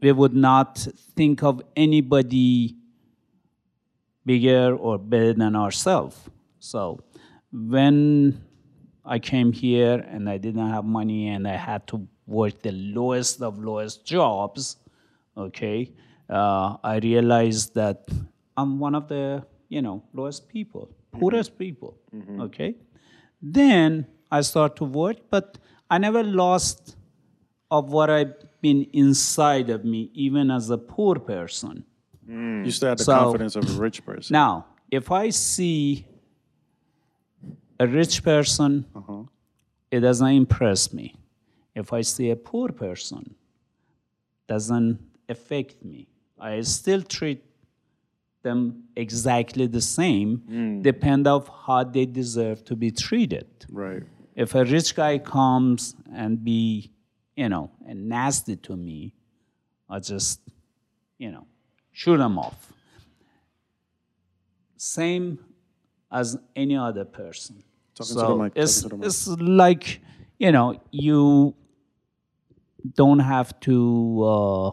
[0.01, 2.77] we would not think of anybody
[4.25, 6.19] bigger or better than ourselves.
[6.59, 7.01] So
[7.53, 8.45] when
[9.05, 13.43] I came here and I didn't have money and I had to work the lowest
[13.43, 14.77] of lowest jobs,
[15.37, 15.93] okay,
[16.29, 18.07] uh, I realized that
[18.57, 21.21] I'm one of the you know lowest people, mm-hmm.
[21.21, 22.41] poorest people, mm-hmm.
[22.43, 22.75] okay.
[23.41, 25.59] Then I start to work, but
[25.91, 26.97] I never lost
[27.71, 31.85] of what I've been inside of me, even as a poor person.
[32.29, 32.65] Mm.
[32.65, 34.35] You still have the So- confidence of a rich person.
[34.35, 36.07] Now, if I see
[37.79, 39.25] a rich person, uh-huh.
[39.91, 41.15] it doesn't impress me.
[41.77, 43.35] If I see a poor person,
[44.49, 46.09] doesn't affect me.
[46.41, 47.45] I still treat
[48.43, 50.81] them exactly the same, hmm.
[50.81, 53.47] depend of how they deserve to be treated.
[53.71, 54.03] right.
[54.35, 56.91] If a rich guy comes and be,
[57.37, 59.15] you know, and nasty to me,
[59.89, 60.41] I just,
[61.17, 61.47] you know,
[61.93, 62.71] shoot him off.
[64.77, 65.39] Same
[66.13, 67.65] as any other person.
[67.95, 69.07] Talking to the so it's to the mic.
[69.07, 70.01] it's like,
[70.39, 71.55] you know, you
[72.95, 74.71] don't have to uh,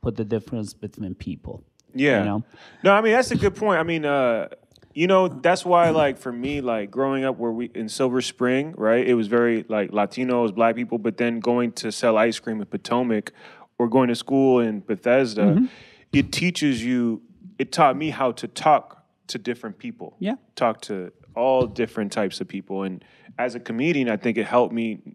[0.00, 1.64] put the difference between people.
[1.94, 2.20] Yeah.
[2.20, 2.44] You know?
[2.82, 3.78] No, I mean that's a good point.
[3.78, 4.48] I mean, uh,
[4.94, 8.74] you know, that's why like for me, like growing up where we in Silver Spring,
[8.76, 9.06] right?
[9.06, 12.66] It was very like Latinos, black people, but then going to sell ice cream in
[12.66, 13.32] Potomac
[13.78, 15.66] or going to school in Bethesda, Mm-hmm.
[16.12, 17.22] it teaches you
[17.58, 20.16] it taught me how to talk to different people.
[20.18, 20.34] Yeah.
[20.56, 22.82] Talk to all different types of people.
[22.82, 23.04] And
[23.38, 25.14] as a comedian, I think it helped me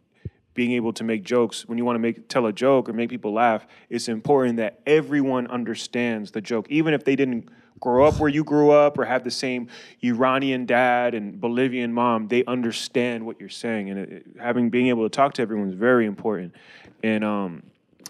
[0.57, 3.11] being able to make jokes when you want to make tell a joke or make
[3.11, 6.65] people laugh it's important that everyone understands the joke.
[6.69, 7.47] Even if they didn't
[7.79, 9.67] grow up where you grew up or have the same
[10.03, 13.91] iranian dad and bolivian mom they understand what you're saying.
[13.91, 16.55] And it, having being able to talk to everyone is very important.
[17.03, 17.61] And um,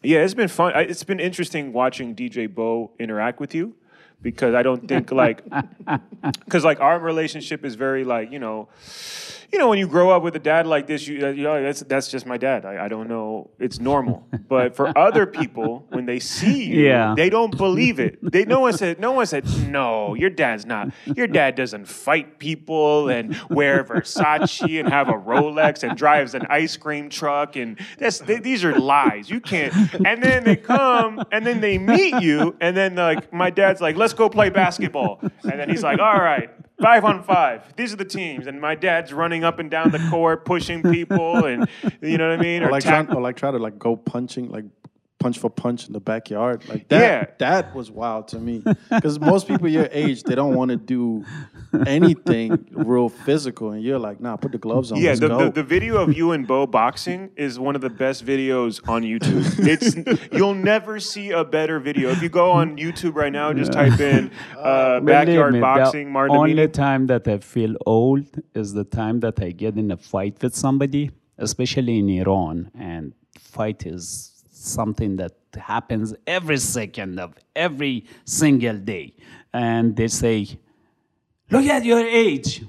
[0.02, 0.72] yeah it's been fun.
[0.74, 3.76] I- it's been interesting watching dj bo interact with you
[4.22, 5.44] because i don't think like
[6.46, 8.68] because like our relationship is very like you know
[9.52, 11.62] you know when you grow up with a dad like this you, uh, you know
[11.64, 12.66] that's that's just my dad.
[12.66, 13.50] I, I don't know.
[13.60, 14.26] It's normal.
[14.48, 17.14] But for other people when they see you Yeah.
[17.16, 18.20] they don't believe it.
[18.22, 22.40] They no one said no one said no your dad's not your dad doesn't fight
[22.40, 27.80] people and wear Versace and have a Rolex and drives an ice cream truck and
[27.98, 29.30] that's they, these are lies.
[29.30, 29.74] You can't
[30.06, 33.96] and then they come and then they meet you and then like my dad's like
[33.96, 35.20] let's go play basketball.
[35.44, 36.50] And then he's like all right
[36.82, 37.76] five on five.
[37.76, 41.46] These are the teams and my dad's running up and down the court pushing people
[41.46, 41.68] and
[42.02, 43.96] you know what I mean Or like tack- trying, or like try to like go
[43.96, 44.66] punching, like
[45.20, 46.68] punch for punch in the backyard.
[46.68, 47.02] Like that.
[47.02, 47.26] Yeah.
[47.40, 51.26] That was wild to me because most people your age they don't want to do
[51.86, 55.00] anything real physical, and you're like, nah, put the gloves on.
[55.00, 55.46] Yeah, let's the, go.
[55.46, 59.04] the, the video of you and Bo boxing is one of the best videos on
[59.04, 59.46] YouTube.
[59.68, 59.96] It's
[60.32, 62.10] you'll never see a better video.
[62.10, 66.06] If you go on YouTube right now, just type in uh, Believe backyard me, boxing
[66.06, 66.74] The Martin only Amini.
[66.74, 70.56] time that I feel old is the time that I get in a fight with
[70.56, 72.72] somebody, especially in Iran.
[72.78, 74.37] And fight is
[74.68, 79.14] something that happens every second of every single day.
[79.54, 80.60] And they say,
[81.50, 82.64] Look at your age.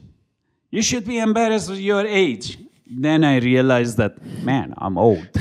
[0.71, 2.59] You should be embarrassed with your age.
[2.91, 5.29] Then I realized that, man, I'm old.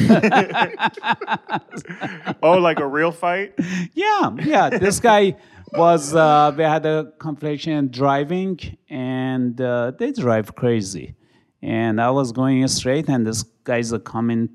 [2.43, 3.53] Oh, like a real fight?
[3.93, 4.69] Yeah, yeah.
[4.69, 5.35] This guy
[5.73, 6.13] was.
[6.13, 11.15] Uh, we had a confliction driving, and uh, they drive crazy.
[11.61, 14.49] And I was going straight, and this guy's coming,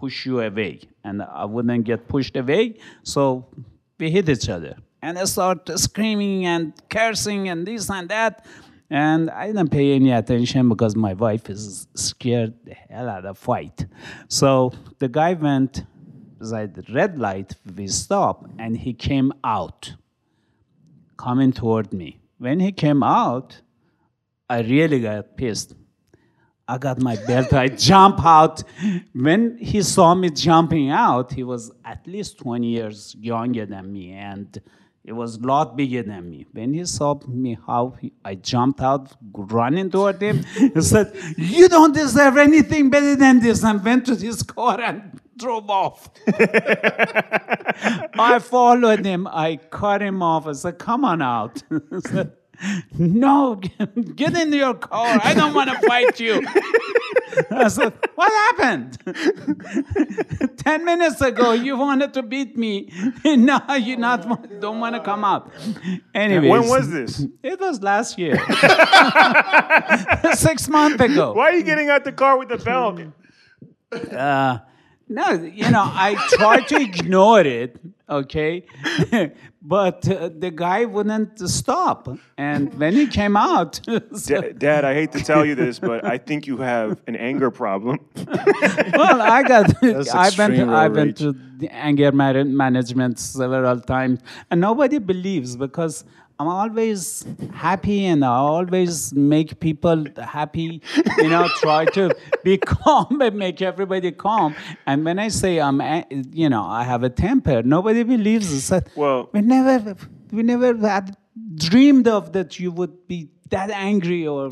[0.00, 2.64] push you away, and I wouldn't get pushed away,
[3.02, 3.20] so
[3.98, 4.74] we hit each other.
[5.02, 8.46] And I start screaming and cursing and this and that.
[8.90, 13.38] And I didn't pay any attention because my wife is scared the hell out of
[13.38, 13.86] fight.
[14.28, 15.84] So the guy went
[16.40, 19.94] the red light, we stop, and he came out,
[21.16, 22.18] coming toward me.
[22.38, 23.60] When he came out,
[24.48, 25.74] I really got pissed.
[26.70, 27.52] I got my belt.
[27.52, 28.62] I jump out.
[29.12, 34.12] When he saw me jumping out, he was at least 20 years younger than me,
[34.12, 34.60] and
[35.04, 36.46] it was a lot bigger than me.
[36.52, 41.68] When he saw me how he, I jumped out, running toward him, he said, "You
[41.68, 46.08] don't deserve anything better than this," and went to his car and drove off.
[48.16, 49.26] I followed him.
[49.26, 50.46] I cut him off.
[50.46, 51.64] I said, "Come on out."
[52.98, 53.56] No,
[54.14, 55.18] get in your car.
[55.22, 56.46] I don't want to fight you.
[57.50, 58.98] I said, What happened?
[60.58, 62.92] 10 minutes ago, you wanted to beat me.
[63.24, 64.26] now you not
[64.60, 65.50] don't want to come out.
[66.14, 67.26] Anyways, When was this?
[67.42, 68.36] It was last year.
[70.34, 71.32] Six months ago.
[71.32, 73.00] Why are you getting out the car with the belt?
[74.12, 74.58] Uh,
[75.10, 77.76] no, you know, I tried to ignore it,
[78.08, 78.64] okay?
[79.62, 82.08] but uh, the guy wouldn't stop.
[82.38, 83.80] And when he came out,
[84.14, 87.16] so- Da- Dad, I hate to tell you this, but I think you have an
[87.16, 87.98] anger problem.
[88.94, 89.66] well, I got.
[89.80, 90.68] That's I've been.
[90.68, 94.20] To, I've been to the anger management several times,
[94.50, 96.04] and nobody believes because
[96.40, 100.80] I'm always happy and I always make people happy.
[101.18, 104.54] You know, try to be calm and make everybody calm.
[104.86, 105.82] And when I say I'm,
[106.32, 108.60] you know, I have a temper, nobody believes it.
[108.62, 109.94] So Well- we never,
[110.32, 111.14] we never had
[111.56, 114.50] dreamed of that you would be that angry or.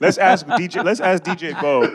[0.00, 0.82] Let's ask DJ.
[0.84, 1.86] Let's ask DJ Bo.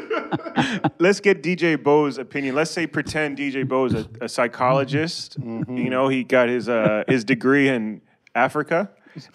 [0.99, 2.55] Let's get DJ Bo's opinion.
[2.55, 5.36] Let's say pretend DJ Bo is a, a psychologist.
[5.43, 8.01] You know, he got his uh, his degree in
[8.36, 8.89] Africa,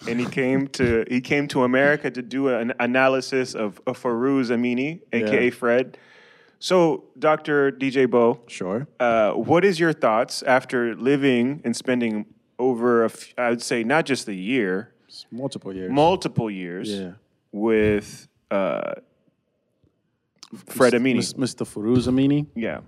[0.07, 4.49] and he came to he came to America to do an analysis of, of Farouz
[4.49, 5.49] Amini, aka Yeah.
[5.51, 5.97] Fred.
[6.61, 7.71] So, Dr.
[7.71, 8.85] DJ Bo, Sure.
[8.99, 12.25] uh, what is your thoughts after living and spending
[12.57, 15.89] over, a f- I would say, not just a year, It's multiple years.
[15.89, 17.11] multiple years Yeah.
[17.53, 18.95] with uh,
[20.65, 21.19] Fred Amini.
[21.35, 21.65] Mr.
[21.65, 22.47] Farouz Amini.
[22.55, 22.81] yeah.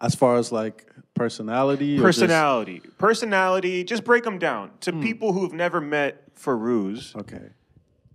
[0.00, 2.80] As far as like personality, or just- Personality.
[2.98, 4.70] Personality, just break them down.
[4.80, 7.50] To people who've never met Farouz, okay.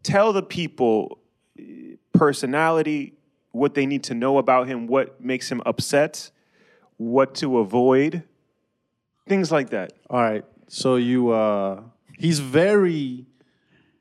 [0.04, 1.20] tell the people
[1.60, 1.64] uh,
[2.14, 3.14] personality,
[3.52, 6.32] what they need to know about him, what makes him upset,
[6.98, 8.24] what to avoid,
[9.28, 9.94] things like that.
[10.10, 10.46] All right.
[10.68, 11.82] So you, uh,
[12.18, 13.26] he's very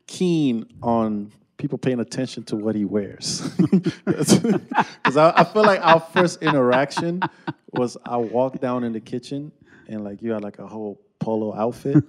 [0.07, 3.42] keen on people paying attention to what he wears.
[4.05, 7.21] Because I, I feel like our first interaction
[7.73, 9.53] was I walked down in the kitchen
[9.88, 12.05] and like you had like a whole polo outfit,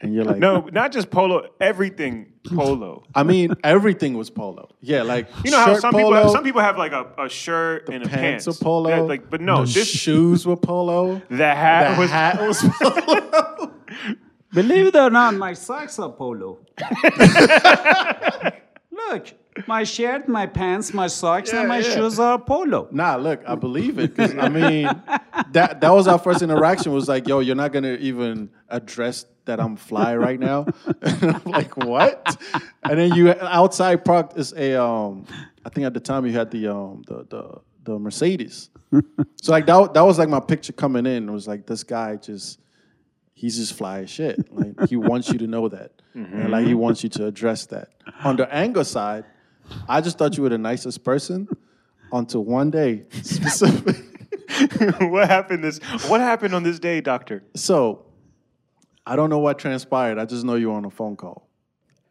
[0.00, 3.04] and you're like, No, not just polo, everything polo.
[3.14, 4.68] I mean, everything was polo.
[4.80, 7.88] Yeah, like You know how some polo, people some people have like a, a shirt
[7.90, 8.58] and a pants pants.
[8.60, 8.88] polo.
[8.90, 11.20] Yeah, like, but no, the this shoes were polo.
[11.28, 13.74] the hat The was hat was polo.
[14.54, 16.60] Believe it or not, my socks are polo.
[18.90, 19.34] Look,
[19.66, 21.94] my shirt, my pants, my socks, and my yeah.
[21.94, 22.88] shoes are polo.
[22.90, 24.18] Nah, look, I believe it.
[24.18, 24.84] I mean,
[25.52, 26.92] that that was our first interaction.
[26.92, 30.66] Was like, yo, you're not gonna even address that I'm fly right now.
[31.02, 32.36] and I'm like, what?
[32.82, 35.26] And then you outside parked is a um.
[35.64, 38.70] I think at the time you had the um the the the Mercedes.
[39.42, 41.28] so like that that was like my picture coming in.
[41.28, 42.60] It was like this guy just
[43.34, 44.50] he's just fly as shit.
[44.52, 47.90] Like he wants you to know that, and like he wants you to address that.
[48.22, 49.24] On the anger side,
[49.88, 51.48] I just thought you were the nicest person
[52.12, 53.04] until one day
[55.00, 57.42] what happened this what happened on this day, doctor?
[57.56, 58.06] so
[59.06, 60.18] I don't know what transpired.
[60.18, 61.48] I just know you were on a phone call.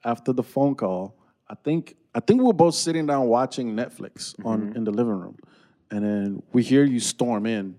[0.06, 1.16] After the phone call,
[1.50, 4.78] I think I think we were both sitting down watching Netflix on mm-hmm.
[4.78, 5.38] in the living room,
[5.90, 7.78] and then we hear you storm in.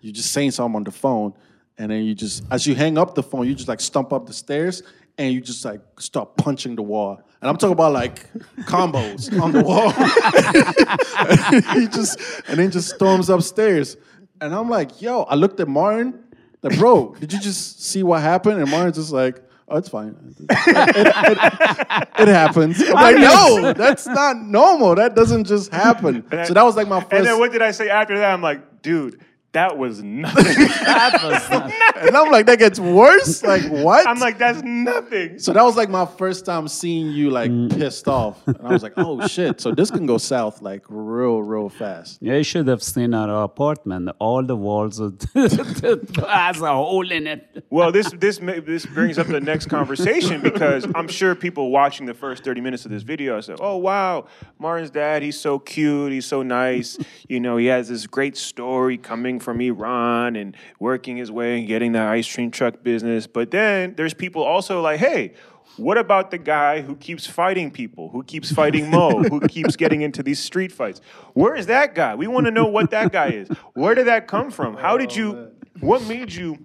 [0.00, 1.34] You're just saying something on the phone,
[1.78, 4.26] and then you just as you hang up the phone, you just like stump up
[4.26, 4.82] the stairs
[5.18, 7.20] and you just like start punching the wall.
[7.40, 8.32] And I'm talking about like
[8.64, 9.90] combos on the wall.
[11.80, 13.96] he just and then just storms upstairs.
[14.40, 16.22] And I'm like, yo, I looked at Martin,
[16.62, 18.60] like, bro, did you just see what happened?
[18.60, 20.14] And Martin's just like, oh, it's fine.
[20.38, 22.80] It, it- it- it happens.
[22.82, 24.94] I'm like, no, that's not normal.
[24.94, 26.24] That doesn't just happen.
[26.46, 27.12] So that was like my first.
[27.12, 28.32] And then what did I say after that?
[28.32, 29.20] I'm like, dude,
[29.56, 30.68] that was nothing.
[30.86, 33.42] That was not- and I'm like, that gets worse?
[33.42, 34.06] Like, what?
[34.06, 35.38] I'm like, that's nothing.
[35.38, 37.70] So that was like my first time seeing you like mm.
[37.76, 38.46] pissed off.
[38.46, 39.60] And I was like, oh shit.
[39.60, 42.18] So this can go south like real, real fast.
[42.20, 44.10] Yeah, you should have seen our apartment.
[44.18, 47.64] All the walls are- has a hole in it.
[47.70, 52.14] Well, this this this brings up the next conversation because I'm sure people watching the
[52.14, 54.26] first 30 minutes of this video say, "Oh wow,
[54.58, 56.98] Martin's dad, he's so cute, he's so nice.
[57.28, 61.68] You know, he has this great story coming from Iran and working his way and
[61.68, 63.28] getting that ice cream truck business.
[63.28, 65.34] But then there's people also like, hey,
[65.76, 70.02] what about the guy who keeps fighting people, who keeps fighting Mo, who keeps getting
[70.02, 71.00] into these street fights?
[71.34, 72.16] Where is that guy?
[72.16, 73.48] We want to know what that guy is.
[73.74, 74.76] Where did that come from?
[74.76, 75.36] How did you?
[75.36, 76.58] Oh, what made you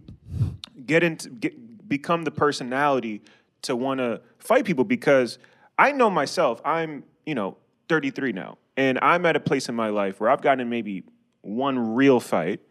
[0.84, 3.21] get into get, become the personality
[3.63, 4.86] to want to fight people?
[4.86, 5.38] Because
[5.77, 6.61] I know myself.
[6.65, 7.57] I'm you know
[7.89, 11.03] 33 now, and I'm at a place in my life where I've gotten maybe
[11.41, 12.61] one real fight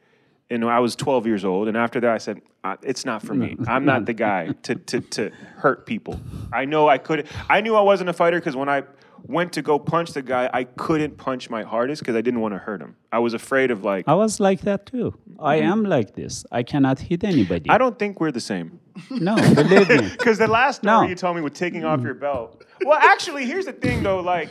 [0.51, 1.69] and I was 12 years old.
[1.69, 3.57] And after that, I said, "Uh, "It's not for me.
[3.69, 6.21] I'm not the guy to to to hurt people.
[6.53, 7.27] I know I could.
[7.49, 8.83] I knew I wasn't a fighter because when I
[9.27, 12.55] went to go punch the guy, I couldn't punch my hardest because I didn't want
[12.55, 12.97] to hurt him.
[13.13, 14.09] I was afraid of like.
[14.09, 15.15] I was like that too.
[15.39, 16.45] I am like this.
[16.51, 17.61] I cannot hit anybody.
[17.65, 17.71] Mm-hmm.
[17.71, 18.81] I don't think we're the same.
[19.11, 20.09] no, believe me.
[20.19, 21.09] Because the last story No.
[21.09, 22.65] you told me with taking off your belt.
[22.85, 24.21] Well, actually, here's the thing though.
[24.21, 24.49] Like,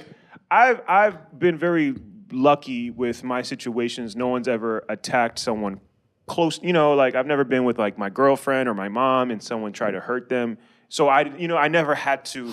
[0.49, 1.95] I've I've been very
[2.31, 4.15] lucky with my situations.
[4.15, 5.79] No one's ever attacked someone
[6.29, 6.61] close.
[6.63, 9.73] You know, like I've never been with like my girlfriend or my mom and someone
[9.73, 10.57] tried to hurt them.
[10.87, 12.51] So I, you know, I never had to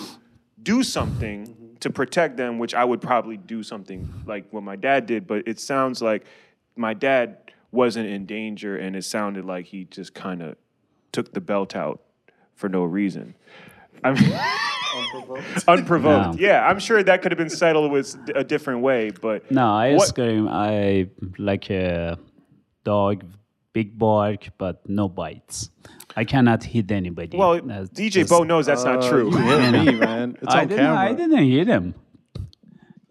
[0.61, 5.05] do something to protect them, which I would probably do something like what my dad
[5.05, 5.25] did.
[5.27, 6.25] But it sounds like
[6.75, 7.37] my dad
[7.71, 10.55] wasn't in danger, and it sounded like he just kind of
[11.11, 12.01] took the belt out
[12.55, 13.35] for no reason.
[14.03, 14.33] I mean,
[15.67, 16.35] unprovoked.
[16.39, 16.47] No.
[16.47, 19.95] Yeah, I'm sure that could have been settled with a different way, but No, I
[19.95, 20.47] What- scream.
[20.47, 22.17] I like a
[22.83, 23.23] dog,
[23.77, 25.69] big bark, but no bites.
[26.15, 27.37] I cannot hit anybody.
[27.37, 29.27] well, That's DJ just- Bo knows that's not Uh, true.
[29.31, 30.35] You hit me, man.
[30.41, 30.85] It's I on didn't.
[31.07, 31.93] I didn't hit him.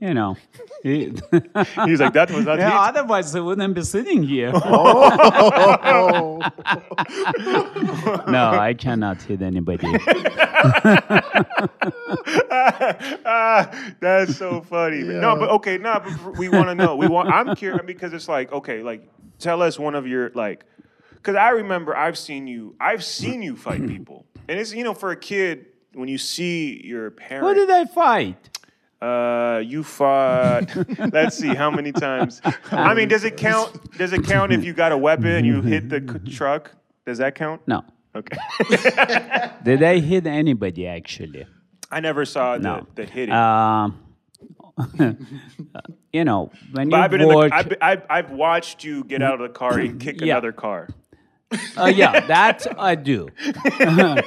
[0.01, 0.37] You know.
[0.83, 1.12] He-
[1.89, 2.89] He's like, that was not yeah, heat.
[2.91, 4.53] otherwise, I wouldn't be sitting here.
[4.55, 6.41] Oh,
[8.37, 9.89] no, I cannot hit anybody.
[13.37, 15.03] ah, that's so funny.
[15.03, 16.97] No, but okay, no, but we want to know.
[16.97, 17.29] We want.
[17.31, 19.03] I'm curious because it's like, okay, like
[19.39, 20.64] tell us one of your like,
[21.14, 22.74] because I remember I've seen you.
[22.80, 26.80] I've seen you fight people, and it's you know for a kid when you see
[26.84, 27.68] your parents Who parent.
[27.68, 28.51] did I fight?
[29.01, 30.74] Uh, you fought.
[31.12, 32.41] let's see how many times.
[32.70, 33.97] I mean, does it count?
[33.99, 36.72] Does it count if you got a weapon and you hit the c- truck?
[37.05, 37.61] Does that count?
[37.66, 37.84] No.
[38.14, 38.37] Okay.
[39.64, 41.47] Did I hit anybody actually?
[41.91, 42.87] I never saw the, No.
[42.95, 43.34] the hitting.
[43.34, 43.99] Um,
[46.12, 49.41] you know, when but you I've work, the, I've, I've, I've watched you get out
[49.41, 50.35] of the car and kick Yeah.
[50.35, 50.89] another car.
[51.79, 53.29] uh, yeah, that I do.
[53.39, 54.22] I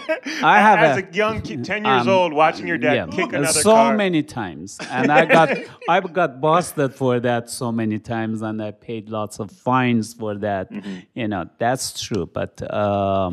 [0.62, 3.34] have As a, a young kid, ten years um, old, watching your dad yeah, kick
[3.34, 3.96] another so car.
[3.98, 5.50] many times, and I got
[5.90, 10.36] I got busted for that so many times, and I paid lots of fines for
[10.36, 10.72] that.
[10.72, 11.00] Mm-hmm.
[11.14, 13.32] You know, that's true, but uh,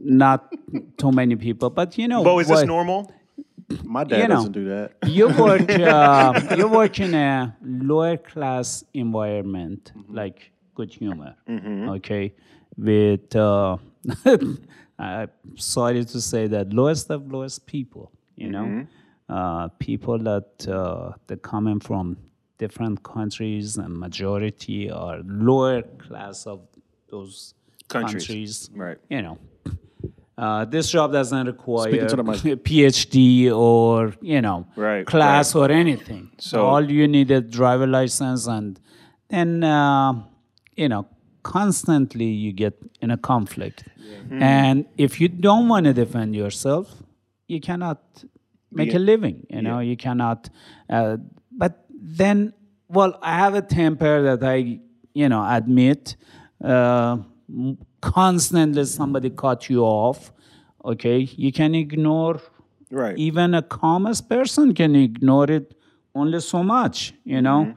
[0.00, 0.52] not
[0.96, 1.70] too many people.
[1.70, 3.12] But you know, Bo, is this normal?
[3.84, 4.34] My dad You know.
[4.36, 4.92] doesn't do that.
[5.06, 11.34] you work uh, you work in a lower class environment like good humor
[11.96, 12.32] okay
[12.76, 13.76] with uh,
[14.98, 18.86] i'm sorry to say that lowest of lowest people you know
[19.28, 22.16] uh, people that uh, they coming from
[22.58, 26.60] different countries and majority are lower class of
[27.10, 27.54] those
[27.88, 28.24] Countries.
[28.26, 28.98] countries Right.
[29.10, 29.38] you know
[30.38, 32.36] uh, this job doesn't require Speaking to the mic.
[32.68, 36.30] PhD or you know Right, class or anything.
[36.38, 38.78] So- all you need is driver license, and
[39.28, 40.12] then uh,
[40.76, 41.06] you know
[41.42, 43.84] constantly you get in a conflict.
[44.30, 46.86] And if you don't want to defend yourself,
[47.46, 48.00] you cannot
[48.70, 49.46] make a living.
[49.50, 50.48] You know you cannot.
[50.90, 51.16] Uh,
[51.50, 51.72] but
[52.20, 52.52] then,
[52.88, 54.80] well, I have a temper that I
[55.14, 56.16] you know admit.
[58.00, 60.32] Constantly somebody cut you off
[60.84, 62.40] okay you can ignore
[62.90, 63.18] Right.
[63.18, 65.74] even a calmest person can ignore it
[66.14, 67.74] only so much you know?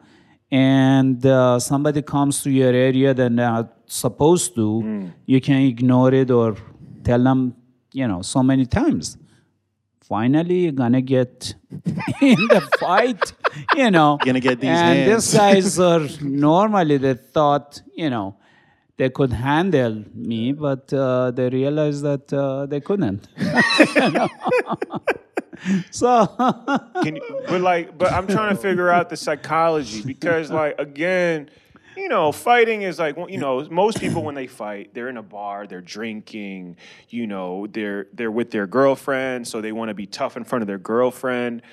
[0.52, 6.14] And uh, somebody comes to your area that they're not supposed to you can ignore
[6.14, 6.56] it or
[7.04, 7.56] tell them
[7.94, 9.18] you know so many times.
[10.02, 11.56] Finally you're gonna get
[12.22, 13.34] in the fight
[13.76, 14.18] you know?
[14.20, 15.32] You're Gonna get these and hands.
[15.32, 18.36] these guys are normally they thought you know
[19.02, 23.28] they could handle me, but uh, they realized that uh, they couldn't.
[25.90, 26.28] so
[27.02, 31.50] Can you, but like, but I'm trying to figure out the psychology because, like, again,
[31.98, 35.24] you know, fighting is like, you know, most people when they fight, they're in a
[35.24, 36.78] bar, they're drinking,
[37.10, 40.62] you know, they're they're with their girlfriend, so they want to be tough in front
[40.62, 41.64] of their girlfriend.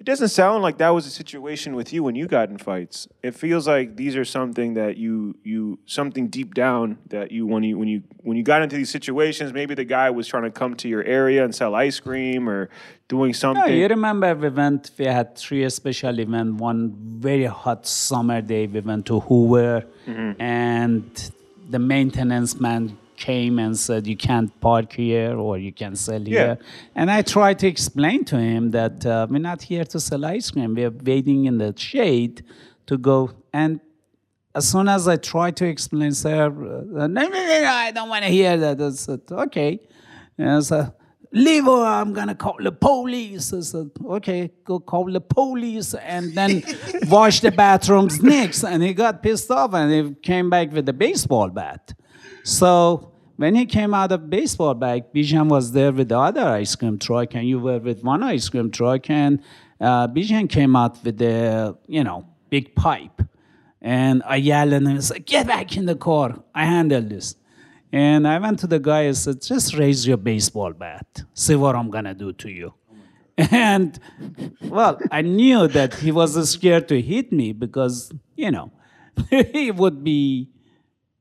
[0.00, 3.06] It doesn't sound like that was a situation with you when you got in fights.
[3.22, 7.62] It feels like these are something that you you something deep down that you when
[7.64, 10.50] you when you when you got into these situations, maybe the guy was trying to
[10.50, 12.70] come to your area and sell ice cream or
[13.08, 13.76] doing No, something.
[13.76, 16.58] you remember we went, we had three special events.
[16.58, 20.40] One very hot summer day, we went to Hoover, mm-hmm.
[20.40, 21.30] and
[21.68, 26.58] the maintenance man came and said, You can't park here or you can sell here.
[26.94, 30.50] And I tried to explain to him that uh, we're not here to sell ice
[30.50, 32.42] cream, we're waiting in the shade
[32.86, 33.30] to go.
[33.52, 33.80] And
[34.54, 38.08] as soon as I tried to explain, sir, uh, no, no, no, no, I don't
[38.08, 38.80] want to hear that.
[38.80, 39.78] I said, okay.
[40.36, 40.92] And I said,
[41.32, 43.52] leave or I'm going to call the police.
[43.52, 46.64] I said, okay, go call the police and then
[47.08, 48.64] wash the bathrooms next.
[48.64, 51.94] And he got pissed off and he came back with a baseball bat.
[52.42, 53.09] So
[53.40, 56.98] when he came out of baseball bag, Bijan was there with the other ice cream
[56.98, 59.40] truck, and you were with one ice cream truck, and
[59.80, 63.22] uh, Bijan came out with the, you know, big pipe.
[63.80, 66.38] And I yelled and said, Get back in the car.
[66.54, 67.34] I handle this.
[67.90, 71.22] And I went to the guy and said, Just raise your baseball bat.
[71.32, 72.74] See what I'm going to do to you.
[73.50, 73.98] And
[74.60, 78.70] well, I knew that he was scared to hit me because, you know,
[79.30, 80.50] he would be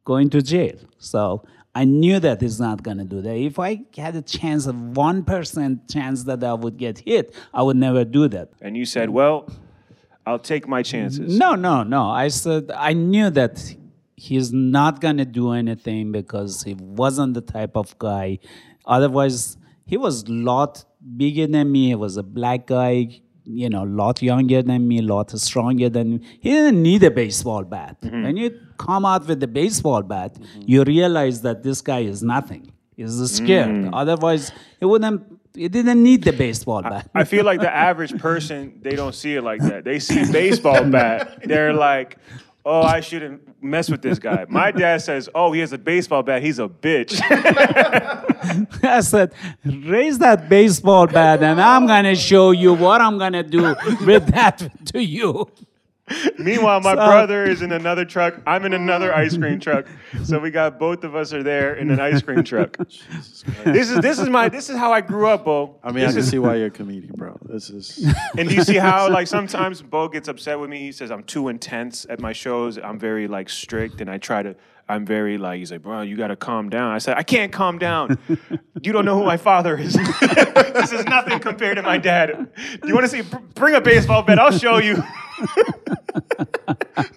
[0.03, 0.75] going to jail.
[0.97, 1.45] So
[1.75, 3.35] I knew that he's not going to do that.
[3.35, 7.77] If I had a chance of 1% chance that I would get hit, I would
[7.77, 8.49] never do that.
[8.61, 9.47] and you said, "Well,
[10.25, 12.03] I'll take my chances." No, no, no.
[12.09, 13.75] I said I knew that
[14.15, 18.39] he's not gonna do anything because he wasn't the type of guy.
[18.85, 20.83] Otherwise, he was a lot
[21.17, 21.87] bigger than me.
[21.89, 25.89] He was a black guy, you know, a lot younger than me, a lot stronger
[25.89, 26.21] than me.
[26.39, 27.99] He didn't need a baseball bat.
[28.01, 28.23] Mm-hmm.
[28.23, 32.71] When you come out with a baseball bat, you realize that this guy is nothing.
[32.95, 33.69] He's scared.
[33.69, 33.89] Mm.
[33.93, 35.23] Otherwise, he wouldn't.
[35.55, 37.09] He didn't need the baseball bat.
[37.15, 39.83] I feel like the average person, they don't see it like that.
[39.83, 42.17] They see baseball bat, they're like,
[42.65, 44.45] oh, I shouldn't mess with this guy.
[44.49, 47.19] My dad says, oh, he has a baseball bat, he's a bitch.
[48.83, 49.33] I said,
[49.63, 53.75] raise that baseball bat and I'm going to show you what I'm going to do
[54.05, 55.49] with that to you.
[56.37, 58.41] Meanwhile, my So- brother is in another truck.
[58.47, 59.85] I'm in another ice cream truck.
[60.23, 62.77] So we got both of us are there in an ice cream truck.
[63.65, 65.79] This is this is my this is how I grew up, Bo.
[65.83, 67.37] I mean, I can is- see why you're a comedian, bro.
[67.43, 68.05] This is
[68.37, 70.79] And do you see how like sometimes Bo gets upset with me?
[70.79, 72.77] He says I'm too intense at my shows.
[72.77, 74.55] I'm very like strict, and I try to.
[74.91, 76.91] I'm very like he's like, bro, you got to calm down.
[76.91, 78.17] I said, I can't calm down.
[78.81, 79.93] you don't know who my father is.
[80.73, 82.49] this is nothing compared to my dad.
[82.81, 83.21] Do you want to see?
[83.53, 84.39] Bring a baseball bat.
[84.39, 85.03] I'll show you.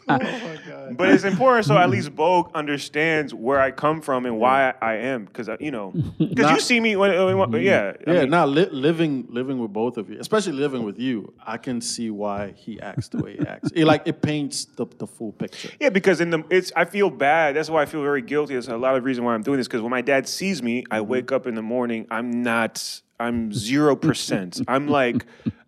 [0.09, 4.75] Oh, but it's important so at least Bo understands where I come from and why
[4.81, 8.11] I am, because uh, you know, because you see me when, when- when- yeah, I
[8.13, 8.21] yeah.
[8.21, 11.81] mean, now li- living living with both of you, especially living with you, I can
[11.81, 13.71] see why he acts the way he acts.
[13.75, 15.71] It, like it paints the, the full picture.
[15.81, 17.57] Yeah, because in the it's I feel bad.
[17.57, 18.55] That's why I feel very guilty.
[18.55, 19.69] That's a lot of reason why I'm doing this.
[19.69, 21.09] Because when my dad sees me, I mm-hmm.
[21.09, 22.07] wake up in the morning.
[22.11, 23.01] I'm not.
[23.21, 24.61] I'm zero percent.
[24.67, 25.25] I'm like,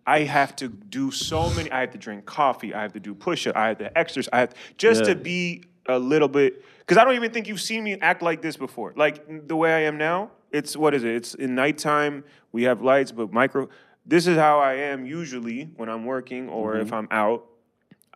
[0.07, 1.71] I have to do so many.
[1.71, 2.73] I have to drink coffee.
[2.73, 3.55] I have to do push up.
[3.55, 4.29] I have to exercise.
[4.31, 5.13] I have just Yeah.
[5.13, 6.63] to be a little bit.
[6.79, 8.93] Because I don't even think you've seen me act like this before.
[8.95, 10.31] Like the way I am now.
[10.51, 11.15] It's what is it?
[11.15, 12.23] It's in nighttime.
[12.51, 13.67] We have lights, but micro.
[14.05, 17.45] This is how I am usually when I'm working or if I'm out.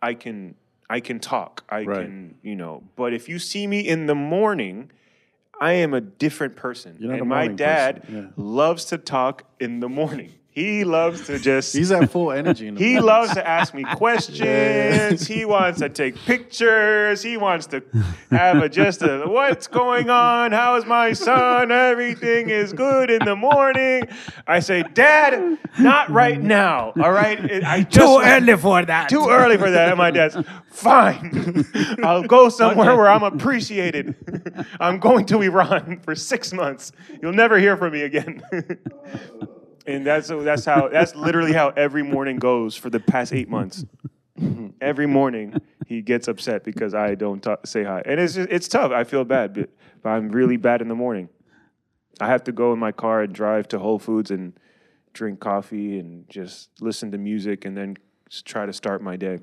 [0.00, 0.54] I can
[0.88, 1.64] I can talk.
[1.68, 2.02] I Right.
[2.02, 2.82] can, you know.
[2.96, 4.90] But if you see me in the morning,
[5.60, 6.96] I am a different person.
[7.00, 8.26] And my dad yeah.
[8.36, 10.32] loves to talk in the morning.
[10.52, 12.66] He loves to just He's at full energy.
[12.66, 13.06] In the he mornings.
[13.06, 15.26] loves to ask me questions.
[15.26, 17.22] He wants to take pictures.
[17.22, 17.82] He wants to
[18.32, 20.50] have a just a what's going on?
[20.50, 21.70] How is my son?
[21.70, 24.02] Everything is good in the morning.
[24.46, 26.94] I say, Dad, not right now.
[27.00, 29.08] All right, It- I just Too early for that.
[29.08, 29.90] too early for that.
[29.90, 30.36] And my dad's
[30.66, 31.64] fine.
[32.02, 34.16] I'll go somewhere where I'm appreciated.
[34.80, 36.90] I'm going to Iran for six months.
[37.22, 38.42] You'll never hear from me again.
[39.90, 43.84] And that's that's how that's literally how every morning goes for the past eight months.
[44.80, 48.92] every morning he gets upset because I don't say hi, and it's just, it's tough.
[48.92, 49.70] I feel bad, but,
[50.02, 51.28] but I'm really bad in the morning.
[52.20, 54.52] I have to go in my car and drive to Whole Foods and
[55.12, 57.96] drink coffee and just listen to music and then
[58.44, 59.38] try to start my day.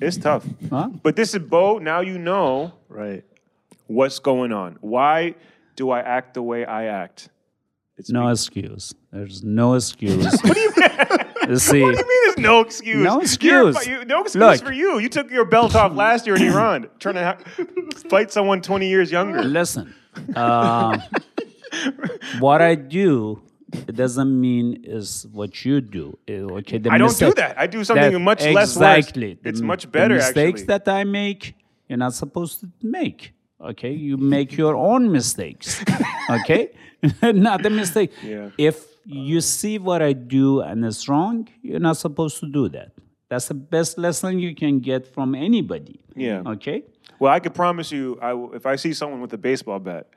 [0.00, 0.44] It's tough.
[0.68, 0.90] Huh?
[1.02, 1.78] But this is Bo.
[1.78, 3.24] Now you know right.
[3.86, 4.76] what's going on.
[4.80, 5.36] Why
[5.74, 7.30] do I act the way I act?
[7.98, 8.94] It's No excuse.
[9.12, 10.24] There's no excuse.
[10.42, 11.56] what do you mean?
[11.58, 12.96] See, What do you mean there's no excuse?
[13.04, 13.86] No excuse.
[13.86, 14.64] you- no excuse Look.
[14.64, 14.98] for you.
[14.98, 17.64] You took your belt off last year in Iran, trying to ha-
[18.10, 19.42] fight someone 20 years younger.
[19.44, 19.94] listen.
[20.34, 21.00] Um,
[22.40, 23.42] what I do
[23.72, 26.18] it doesn't mean is what you do.
[26.28, 27.58] Uh, Okay, the I don't do that.
[27.58, 28.76] I do something that- much less worse.
[28.76, 29.38] exactly.
[29.44, 30.66] It's The- much better, The mistakes actually.
[30.66, 31.54] that I make,
[31.88, 33.32] you're not supposed to make.
[33.66, 35.84] Okay, you make your own mistakes.
[36.30, 36.70] okay,
[37.22, 38.12] not the mistake.
[38.22, 38.50] Yeah.
[38.58, 42.92] If you see what I do and it's wrong, you're not supposed to do that.
[43.28, 46.00] That's the best lesson you can get from anybody.
[46.14, 46.42] Yeah.
[46.46, 46.84] Okay.
[47.18, 50.08] Well, I can promise you, I will, if I see someone with a baseball bat,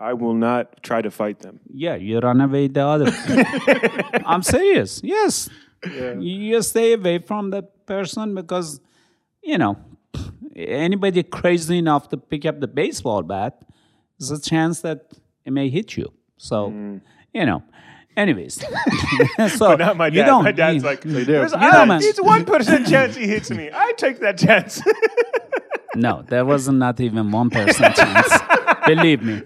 [0.00, 1.60] I will not try to fight them.
[1.68, 3.12] Yeah, you run away the other.
[4.26, 5.00] I'm serious.
[5.02, 5.48] Yes.
[5.84, 6.14] Yeah.
[6.14, 8.80] You stay away from that person because,
[9.42, 9.76] you know,
[10.66, 13.60] anybody crazy enough to pick up the baseball bat,
[14.18, 15.06] there's a chance that
[15.44, 16.12] it may hit you.
[16.36, 16.68] So,
[17.32, 17.62] you know.
[18.16, 18.54] Anyways,
[19.56, 20.26] so Not my you dad.
[20.26, 20.42] don't.
[20.44, 21.24] My dad's you- like, do.
[21.24, 22.00] "There's- You I- know, man.
[22.02, 23.70] it's one percent chance he hits me.
[23.72, 24.82] I take that chance.
[25.94, 28.28] no, there was not even one percent chance.
[28.86, 29.42] Believe me.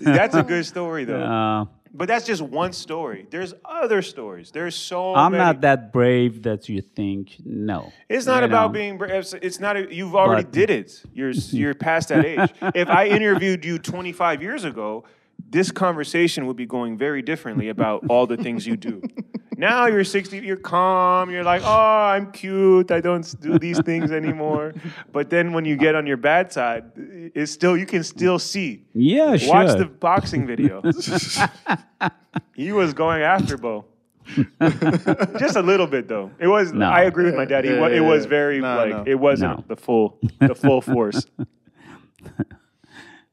[0.00, 1.20] That's a good story, though.
[1.20, 3.26] Uh, but that's just one story.
[3.30, 4.50] There's other stories.
[4.50, 5.42] There's so I'm many.
[5.44, 7.36] not that brave that you think.
[7.44, 8.72] No, It's not about know.
[8.78, 9.12] being brave.
[9.12, 9.76] It's, it's not.
[9.76, 11.02] A, you've already But- did it.
[11.12, 12.50] You're you're past that age.
[12.74, 15.04] if I interviewed you 25 years ago,
[15.48, 19.02] this conversation would be going very differently about all the things you do.
[19.56, 20.38] Now you're 60.
[20.38, 21.28] You're calm.
[21.30, 22.90] You're like, oh, I'm cute.
[22.90, 24.72] I don't do these things anymore.
[25.12, 28.86] But then when you get on your bad side, it's still you can still see.
[28.94, 29.52] Yeah, sure.
[29.52, 30.80] Watch the boxing video.
[32.54, 33.84] he was going after Bo.
[35.38, 36.30] Just a little bit though.
[36.38, 36.72] It was.
[36.72, 36.88] No.
[36.88, 37.68] I agree with my daddy.
[37.68, 39.04] It wa- it was very No, like no.
[39.06, 39.64] it wasn't No.
[39.68, 41.26] the full the full force.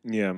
[0.04, 0.34] yeah.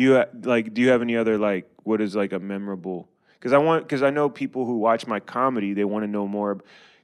[0.00, 0.72] Do you like?
[0.72, 1.70] Do you have any other like?
[1.82, 3.10] What is like a memorable?
[3.34, 3.84] Because I want.
[3.84, 5.74] Because I know people who watch my comedy.
[5.74, 6.58] They want to know more.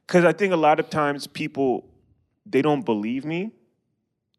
[0.07, 1.85] Because I think a lot of times people
[2.43, 3.51] they don't believe me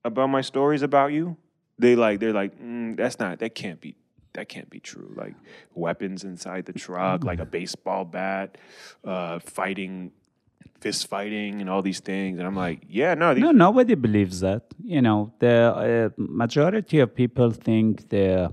[0.04, 1.36] about my stories about you.
[1.78, 3.94] They like they're like mm, that's not that can't be
[4.32, 5.12] that can't be true.
[5.14, 5.36] Like
[5.76, 8.58] weapons inside the truck, like a baseball bat,
[9.04, 10.10] uh, fighting,
[10.80, 12.38] fist fighting, and all these things.
[12.38, 14.62] And I'm like, yeah, no, No, nobody believes that.
[14.84, 18.52] You know, the uh, majority of people think the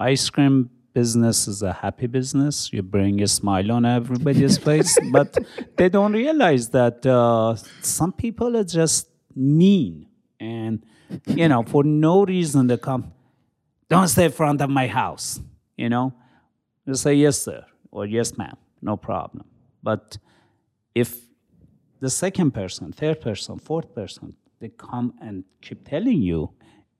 [0.00, 2.72] ice cream business is a happy business.
[2.72, 5.36] You bring a smile on everybody's face, but
[5.76, 10.06] they don't realize that uh, some people are just mean,
[10.40, 10.84] and
[11.26, 13.12] you know, for no reason they come.
[13.88, 15.40] Don't stay in front of my house.
[15.76, 16.14] You know,
[16.86, 19.44] you say yes, sir, or yes, ma'am, no problem.
[19.82, 20.18] But
[20.94, 21.16] if
[22.02, 26.50] the second person, third person, fourth person, they come and keep telling you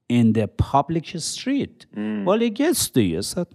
[0.09, 1.87] in the public street.
[2.27, 3.21] Well, it gets to you.
[3.23, 3.47] So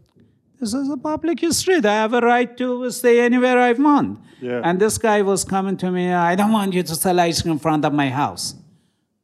[0.60, 1.86] this is a public street.
[1.86, 4.20] I have a right to stay anywhere I want.
[4.42, 4.62] Yeah.
[4.66, 7.54] And this guy was coming to me, I don't want you to sell ice cream
[7.54, 8.56] in front of my house.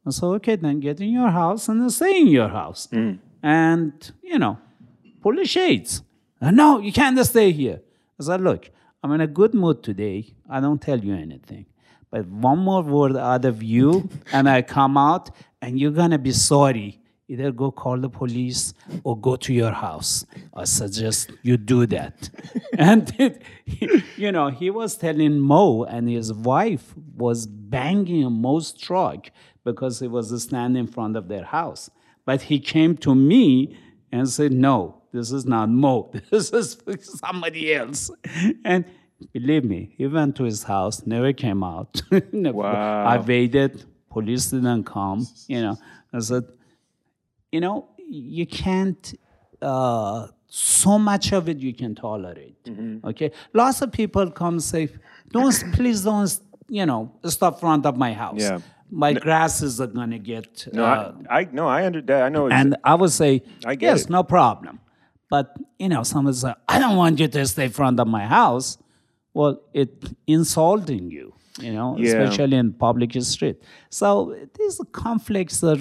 [0.06, 2.88] I said, okay, then get in your house and stay in your house.
[3.42, 4.58] And, you know,
[5.22, 6.02] pull the shades.
[6.40, 7.80] Uh, no, you can't stay here.
[8.18, 8.70] I said, look,
[9.02, 10.34] I'm in a good mood today.
[10.48, 11.66] I don't tell you anything.
[12.14, 16.18] But one more word out of you, and I come out, and you're going to
[16.18, 17.00] be sorry.
[17.26, 20.24] Either go call the police or go to your house.
[20.54, 22.30] I suggest you do that.
[22.78, 23.42] and, it,
[24.16, 29.30] you know, he was telling Mo, and his wife was banging Mo's truck
[29.64, 31.90] because he was standing in front of their house.
[32.24, 33.76] But he came to me
[34.12, 36.12] and said, No, this is not Mo.
[36.30, 36.78] This is
[37.18, 38.08] somebody else.
[38.64, 38.84] And
[39.32, 42.02] believe me, he went to his house, never came out.
[42.32, 43.04] Wow.
[43.06, 45.26] I waited, police didn't come.
[45.48, 45.76] You know,
[46.12, 46.44] I said,
[47.52, 49.14] You know, you can't,
[49.62, 52.62] uh, so much of it you can tolerate.
[52.64, 53.06] Mm-hmm.
[53.08, 53.32] Okay?
[53.52, 54.88] Lots of people come say,
[55.30, 56.38] Don't, please don't,
[56.68, 58.40] you know, stop front of my house.
[58.40, 58.60] Yeah.
[58.90, 60.68] My grasses are gonna get.
[60.72, 62.22] no, uh, I, I no, I understand.
[62.22, 62.48] I know.
[62.48, 64.10] And I would say, I get yes, it.
[64.10, 64.78] no problem.
[65.28, 68.78] But you know, someone say, I don't want you to stay front of my house.
[69.34, 69.90] Well, it
[70.26, 72.06] insulting you, you know, Yeah.
[72.06, 73.56] especially in public street.
[73.90, 75.78] So these conflicts are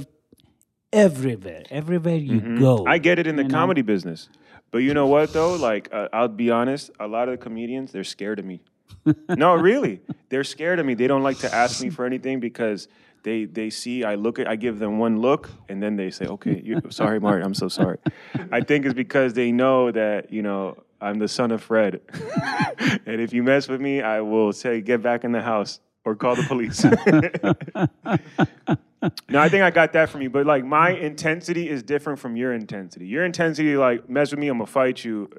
[0.91, 1.63] everywhere.
[1.69, 2.77] Everywhere you go.
[2.79, 2.87] Mm-hmm.
[2.87, 3.57] I get it in the you know?
[3.57, 4.29] comedy business,
[4.71, 5.55] but you know what though?
[5.55, 6.91] Like, uh, I'll be honest.
[6.99, 8.61] A lot of the comedians, they're scared of me.
[9.29, 10.93] no, really, they're scared of me.
[10.93, 12.87] They don't like to ask me for anything because
[13.23, 16.25] they they see I look at I give them one look and then they say,
[16.25, 17.97] okay, you, sorry, Martin, I'm so sorry.
[18.51, 22.01] I think it's because they know that you know I'm the son of Fred,
[23.05, 26.15] and if you mess with me, I will say get back in the house or
[26.15, 26.85] call the police.
[29.27, 32.37] No, I think I got that from you, but like my intensity is different from
[32.37, 33.05] your intensity.
[33.05, 35.29] Your intensity, like mess with me, I'm gonna fight you,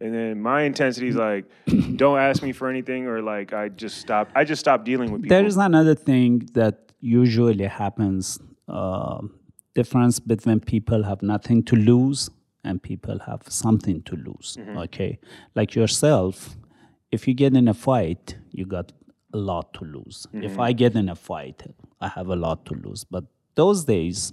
[0.00, 1.44] and then my intensity is like,
[1.96, 4.30] don't ask me for anything, or like I just stop.
[4.34, 5.36] I just stop dealing with people.
[5.36, 8.40] There is another thing that usually happens.
[8.66, 9.20] Uh,
[9.74, 12.28] difference between people have nothing to lose
[12.64, 14.56] and people have something to lose.
[14.84, 15.18] Okay,
[15.54, 16.56] like yourself,
[17.10, 18.92] if you get in a fight, you got
[19.34, 20.26] a lot to lose.
[20.32, 21.62] If I get in a fight,
[22.00, 23.04] I have a lot to lose.
[23.04, 24.32] But those days,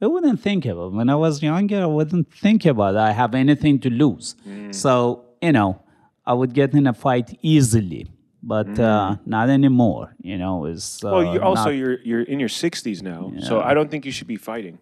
[0.00, 0.92] I wouldn't think about.
[0.92, 4.36] When I was younger, I wouldn't think about I have anything to lose.
[4.70, 5.80] So you know,
[6.24, 8.06] I would get in a fight easily,
[8.42, 10.14] but uh, not anymore.
[10.22, 13.60] You know, is uh, Well, you also not- you're you're in your 60s now, so
[13.60, 14.78] I don't think you should be fighting.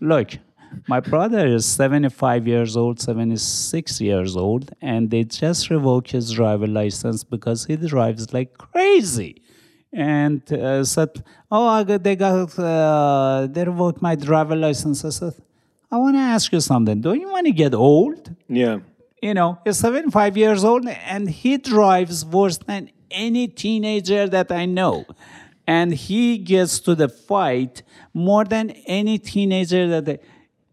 [0.00, 0.30] look.
[0.86, 6.66] My brother is 75 years old, 76 years old, and they just revoked his driver
[6.66, 9.42] license because he drives like crazy.
[9.92, 15.10] And uh, said, "Oh, I got, they got uh, they revoked my driver license." I
[15.10, 15.34] said,
[15.90, 17.00] "I want to ask you something.
[17.00, 18.78] Don't you want to get old?" Yeah.
[19.22, 24.64] you know, he's 75 years old and he drives worse than any teenager that I
[24.66, 25.04] know.
[25.66, 27.82] And he gets to the fight
[28.14, 30.18] more than any teenager that I,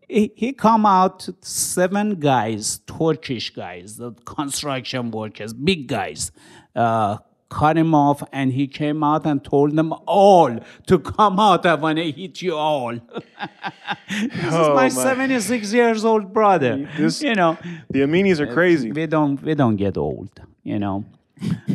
[0.08, 6.32] he, he come out seven guys, Turkish guys, the construction workers, big guys,
[6.76, 7.18] uh,
[7.49, 11.66] cut him off and he came out and told them all to come out.
[11.66, 12.91] I want to hit you all.
[14.10, 14.89] this is Oh, my, my.
[14.89, 16.89] 76 years old brother.
[16.97, 17.58] This- you know,
[17.89, 18.91] The Aminis are crazy.
[18.91, 20.30] we don't we don't get old,
[20.64, 21.05] you know.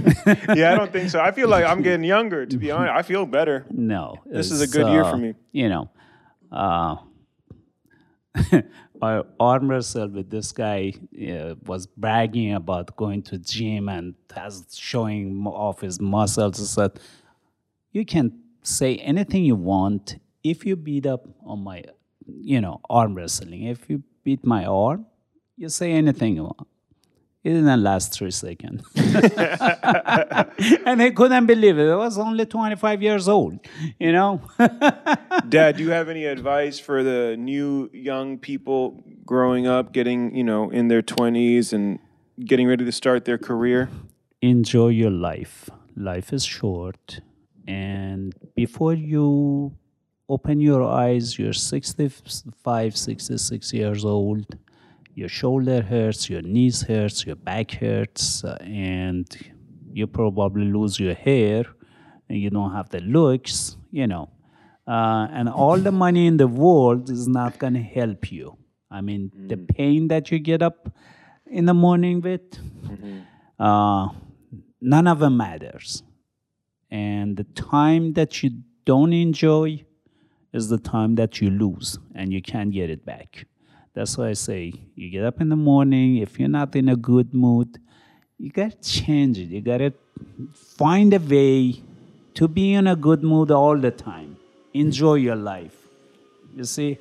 [0.54, 1.20] yeah, I don't think so.
[1.20, 2.92] I feel like I'm getting younger, to be honest.
[2.92, 3.64] I feel better.
[3.70, 5.34] No, This is a good year uh, for me.
[5.52, 5.90] You know,
[6.50, 6.96] uh,
[9.02, 10.92] our arm wrestle with this guy
[11.30, 16.60] uh, was bragging about going to gym and has showing off his muscles.
[16.60, 17.00] I said,
[17.92, 21.84] "You can say anything you want if you beat up on my,
[22.26, 23.64] you know, arm wrestling.
[23.64, 25.06] If you beat my arm,
[25.56, 26.68] you say anything you want."
[27.44, 28.84] It didn't last three seconds.
[28.94, 31.90] and they couldn't believe it.
[31.90, 33.58] I was only 25 years old,
[33.98, 34.40] you know?
[35.48, 40.44] Dad, do you have any advice for the new young people growing up, getting, you
[40.44, 41.98] know, in their 20s and
[42.44, 43.88] getting ready to start their career?
[44.40, 45.68] Enjoy your life.
[45.96, 47.20] Life is short.
[47.66, 49.72] And before you
[50.28, 54.46] open your eyes, you're 65, 66 years old.
[55.14, 59.26] Your shoulder hurts, your knees hurts, your back hurts, uh, and
[59.92, 61.64] you probably lose your hair,
[62.28, 64.30] and you don't have the looks, you know.
[64.86, 68.56] Uh, and all the money in the world is not going to help you.
[68.90, 70.92] I mean, the pain that you get up
[71.46, 72.58] in the morning with,
[73.58, 74.08] uh,
[74.80, 76.02] none of it matters.
[76.90, 78.50] And the time that you
[78.84, 79.84] don't enjoy
[80.52, 83.46] is the time that you lose and you can't get it back.
[83.94, 86.96] That's why I say you get up in the morning, if you're not in a
[86.96, 87.78] good mood,
[88.38, 89.48] you gotta change it.
[89.48, 89.92] You gotta
[90.78, 91.82] find a way
[92.34, 94.36] to be in a good mood all the time.
[94.72, 95.76] Enjoy your life.
[96.56, 96.98] You see,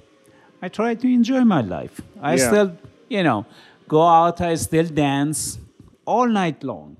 [0.61, 2.01] I try to enjoy my life.
[2.21, 2.47] I Yeah.
[2.47, 2.77] still,
[3.09, 3.45] you know,
[3.87, 5.59] go out, I still dance
[6.05, 6.97] all night long.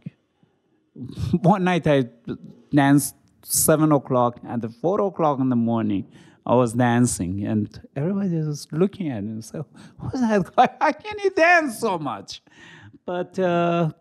[1.41, 2.05] One night I
[2.73, 6.05] danced seven o'clock, and four o'clock in the morning,
[6.45, 9.63] I was dancing, and everybody was looking at me and said,
[9.97, 10.69] "What's that guy?
[10.79, 12.41] How can he dance so much?"
[13.05, 13.91] But uh,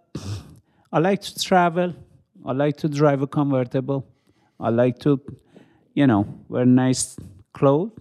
[0.92, 1.94] I like to travel.
[2.44, 4.06] I like to drive a convertible.
[4.58, 5.20] I like to,
[5.94, 7.16] you know, wear nice
[7.52, 7.92] clothes.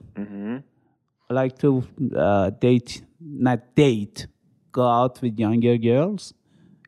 [1.29, 1.83] I like to
[2.15, 4.27] uh, date, not date,
[4.71, 6.33] go out with younger girls.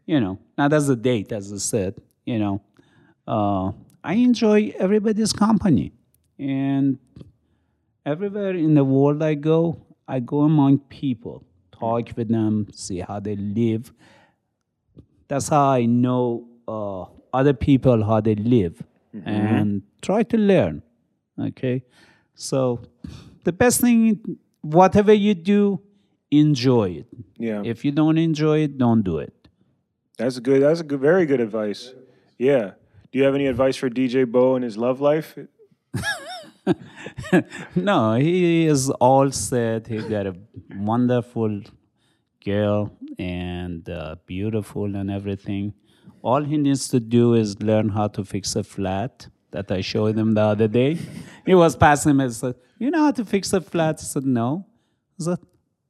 [0.06, 1.96] You know, not as a date, as I said.
[2.26, 2.62] You know,
[3.28, 3.72] uh,
[4.04, 5.92] I enjoy everybody's company,
[6.40, 6.98] and
[8.06, 13.20] everywhere in the world I go, I go among people, talk with them, see how
[13.20, 13.94] they live.
[15.28, 18.84] That's how I know uh, other people how they live,
[19.26, 20.82] and try to learn.
[21.40, 21.84] Okay,
[22.36, 22.82] so
[23.44, 25.80] the best thing, whatever you do,
[26.30, 27.08] enjoy it.
[27.38, 27.62] Yeah.
[27.64, 29.34] If you don't enjoy it, don't do it.
[30.18, 30.62] That's a good.
[30.62, 31.00] That's a good.
[31.00, 31.94] Very good advice.
[32.38, 32.72] Yeah.
[33.12, 35.38] Do you have any advice for DJ Bo and his love life?
[37.76, 39.88] No, he is all set.
[39.88, 40.36] He got a
[40.76, 41.62] wonderful
[42.44, 45.74] girl and uh, beautiful and everything.
[46.22, 50.18] All he needs to do is learn how to fix a flat that I showed
[50.18, 50.98] him the other day.
[51.46, 54.00] He was passing me and said, You know how to fix a flat?
[54.00, 54.66] I said, No.
[55.20, 55.40] I said,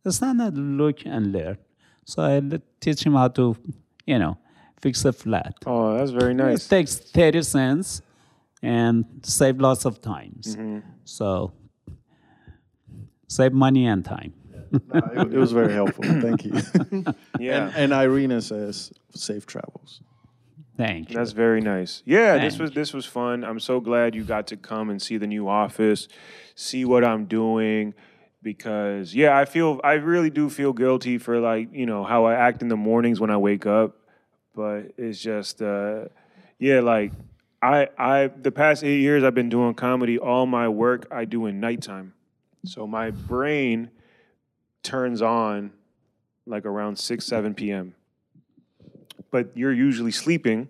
[0.05, 1.57] It's not that look and learn.
[2.05, 2.41] So I
[2.79, 3.55] teach him how to,
[4.05, 4.37] you know,
[4.81, 5.53] fix a flat.
[5.65, 6.65] Oh, that's very nice.
[6.65, 8.01] It takes 30 cents
[8.61, 10.57] and save lots of times.
[11.03, 11.53] So
[13.27, 14.33] save money and time.
[14.71, 16.03] it, it was very helpful.
[16.05, 16.53] Thank you.
[17.39, 17.71] Yeah.
[17.75, 20.01] and, and Irina says safe travels.
[20.77, 21.15] Thank you.
[21.15, 22.01] That's very nice.
[22.05, 23.43] Yeah, this was this was fun.
[23.43, 26.07] I'm so glad you got to come and see the new office,
[26.55, 27.93] see what I'm doing.
[28.41, 32.33] because yeah, I feel I really do feel guilty for like you know how I
[32.35, 33.95] act in the mornings when I wake up,
[34.55, 36.05] but it's just uh,
[36.57, 37.11] yeah, like
[37.61, 40.17] I I the past eight years I've been doing comedy.
[40.17, 42.13] All my work I do in nighttime,
[42.65, 43.91] so my brain
[44.83, 45.71] turns on
[46.45, 47.93] like around six seven p.m.
[49.29, 50.69] But you're usually sleeping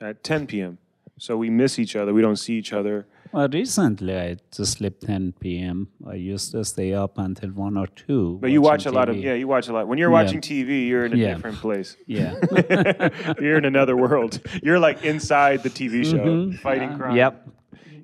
[0.00, 0.78] at ten p.m.
[1.18, 2.14] So we miss each other.
[2.14, 3.06] We don't see each other.
[3.32, 5.88] Well, recently I just slept 10 p.m.
[6.06, 8.38] I used to stay up until 1 or 2.
[8.40, 9.86] But you watch a watching lot of yeah, you watch a lot.
[9.86, 10.22] When you're Yeah.
[10.22, 11.34] watching TV, you're in a Yeah.
[11.34, 11.96] different place.
[12.06, 12.34] Yeah.
[13.40, 14.40] you're in another world.
[14.62, 17.16] You're like inside the TV show, fighting crime.
[17.16, 17.48] yep.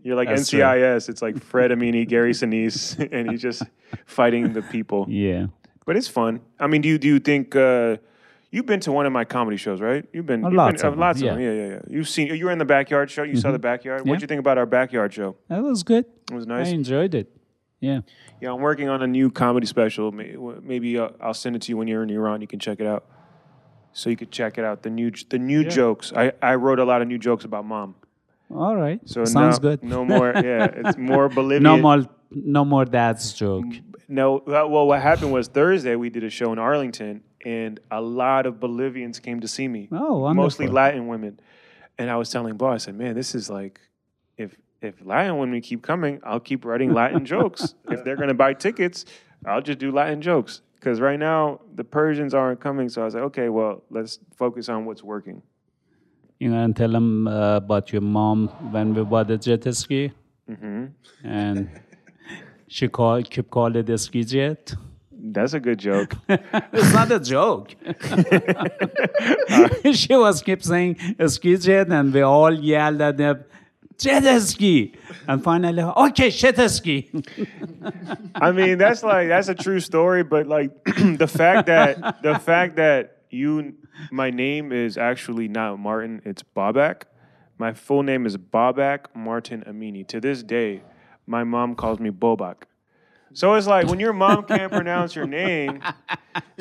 [0.05, 0.61] You're like That's true.
[0.61, 1.09] NCIS.
[1.09, 3.65] It's like Fred Amini, Gary Sinise, and he's just
[4.07, 5.07] fighting the people.
[5.09, 5.47] Yeah.
[5.85, 6.41] But it's fun.
[6.61, 7.97] I mean, do you do you think uh,
[8.57, 10.05] you've been to one of my comedy shows, right?
[10.15, 11.31] You've been Uh, you've lots been, of them, lots yeah.
[11.33, 11.45] of them.
[11.45, 11.81] Yeah, yeah, yeah.
[11.89, 12.35] You've seen.
[12.35, 13.23] You were in the backyard show.
[13.23, 14.01] You saw the backyard.
[14.01, 14.23] What'd Mm-hmm.
[14.23, 15.37] You think about our backyard show?
[15.49, 16.07] That was good.
[16.31, 16.69] It was nice.
[16.69, 17.31] I enjoyed it.
[17.81, 18.01] Yeah.
[18.41, 20.11] Yeah, I'm working on a new comedy special.
[20.11, 22.41] Maybe uh, I'll send it to you when you're in Iran.
[22.41, 23.05] You can check it out.
[23.93, 24.83] So you could check it out.
[24.83, 26.13] The new the new jokes.
[26.15, 27.95] I, I wrote a lot of new jokes about mom.
[28.51, 29.01] All right.
[29.05, 29.83] So Sounds good.
[29.83, 30.33] No more.
[30.51, 31.63] Yeah, it's more Bolivian.
[31.63, 33.67] No more no more dad's joke.
[34.09, 34.43] No.
[34.47, 38.59] Well, what happened was Thursday we did a show in Arlington, and a lot of
[38.59, 39.89] Bolivians came to see me.
[39.93, 40.35] Oh, wonderful.
[40.35, 41.39] mostly Latin women.
[41.97, 43.81] And I was telling Bo, I said, "Man, this is like,
[44.37, 47.75] if if Latin women keep coming, I'll keep writing Latin jokes.
[47.89, 49.05] If they're gonna buy tickets,
[49.47, 50.61] I'll just do Latin jokes.
[50.75, 54.69] Because right now the Persians aren't coming, so I was like, okay, well, let's focus
[54.69, 55.41] on what's working.
[56.41, 60.13] You know, and tell them uh, about your mom when we bought the jet ski.
[60.51, 60.87] Mm-hmm.
[61.25, 61.81] And
[62.69, 64.75] she call, keep calling it a ski jet.
[65.33, 66.15] That's a good joke.
[66.29, 67.75] It's not a joke.
[69.95, 70.97] she was keep saying
[71.27, 73.45] ski jet, and we all yelled at them,
[73.99, 74.95] jet ski.
[75.27, 77.11] And finally, okay, jet ski.
[78.35, 82.77] I mean, that's like that's a true story, but like the fact that the fact
[82.77, 83.75] that you
[84.11, 87.03] my name is actually not Martin, it's Bobak.
[87.59, 90.07] My full name is Bobak Martin Amini.
[90.09, 90.83] To this day,
[91.27, 92.65] my mom calls me Bobak.
[93.33, 95.83] So it's like when your mom can't pronounce your name,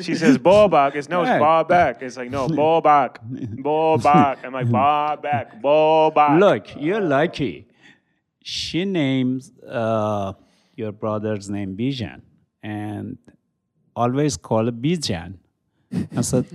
[0.00, 0.94] she says Bobak.
[0.94, 1.40] It's no, it's Right.
[1.40, 2.02] Bobak.
[2.02, 3.16] It's like no, Bobak,
[3.62, 4.44] Bobak.
[4.44, 6.38] I'm like Bobak, Bobak.
[6.40, 7.66] Look, you're lucky.
[8.42, 10.34] She names uh,
[10.76, 12.20] your brother's name Bijan
[12.62, 13.18] and
[13.94, 15.38] always call it Bijan.
[16.16, 16.46] I said,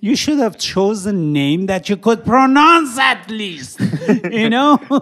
[0.00, 3.78] you should have chosen a name that you could pronounce at least.
[4.30, 4.80] you know?
[4.90, 5.00] All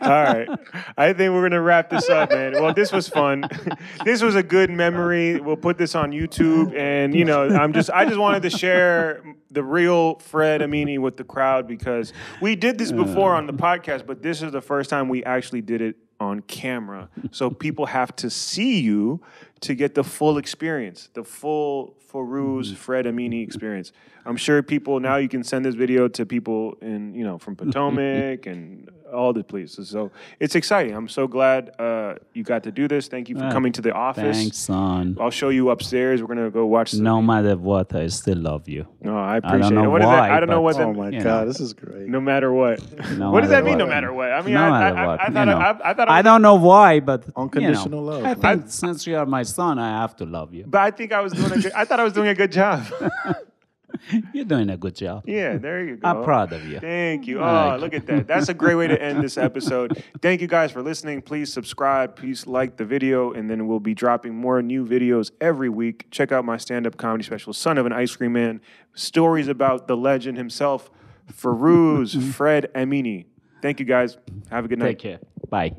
[0.00, 0.48] right.
[0.96, 2.52] I think we're gonna wrap this up, man.
[2.52, 3.44] Well, this was fun.
[4.04, 5.40] this was a good memory.
[5.40, 9.22] We'll put this on YouTube, and you know, I'm just I just wanted to share
[9.50, 14.06] the real Fred Amini with the crowd because we did this before on the podcast,
[14.06, 17.08] but this is the first time we actually did it on camera.
[17.30, 19.20] So people have to see you
[19.62, 23.92] to get the full experience, the full Farouz Fred Amini experience.
[24.24, 27.56] I'm sure people now you can send this video to people in you know from
[27.56, 29.88] Potomac and all the places.
[29.90, 30.10] So
[30.40, 30.94] it's exciting.
[30.94, 33.08] I'm so glad uh, you got to do this.
[33.08, 34.36] Thank you for Ah, coming to the office.
[34.38, 35.16] Thanks, son.
[35.20, 36.22] I'll show you upstairs.
[36.22, 36.92] We're gonna go watch.
[36.92, 38.86] The, No matter what, I still love you.
[39.00, 39.88] No, I don't appreciate know it.
[39.88, 40.18] What is that?
[40.30, 40.86] why, I don't know but- what that.
[40.86, 41.46] Oh my god, know.
[41.46, 42.08] this is great.
[42.08, 42.78] No matter what.
[43.18, 43.78] No what does that matter mean?
[43.78, 44.32] No matter what.
[44.32, 45.20] I mean, no I, I, matter I, what.
[45.20, 45.58] I you thought know.
[45.58, 48.24] I, I thought I, I was, don't know why, but you know, Unconditional love.
[48.24, 50.64] I think since you are my son, I have to love you.
[50.66, 51.72] But I think I was doing a good.
[51.72, 52.84] I thought I was doing a good job.
[54.32, 55.24] You're doing a good job.
[55.26, 56.08] yeah, there you go.
[56.08, 56.80] I'm proud of you.
[56.80, 57.40] Thank you.
[57.40, 58.26] Oh, look at that.
[58.26, 60.02] That's a great way to end this episode.
[60.22, 61.20] Thank you guys for listening.
[61.22, 62.16] Please subscribe.
[62.16, 66.06] Please like the video, and then we'll be dropping more new videos every week.
[66.10, 68.60] Check out my stand-up comedy special, "Son of an Ice Cream Man,"
[68.94, 70.90] stories about the legend himself,
[71.30, 73.26] Farouz Fred Amini.
[73.60, 74.16] Thank you guys.
[74.50, 74.98] Have a good night.
[74.98, 75.20] Take care.
[75.48, 75.76] Bye.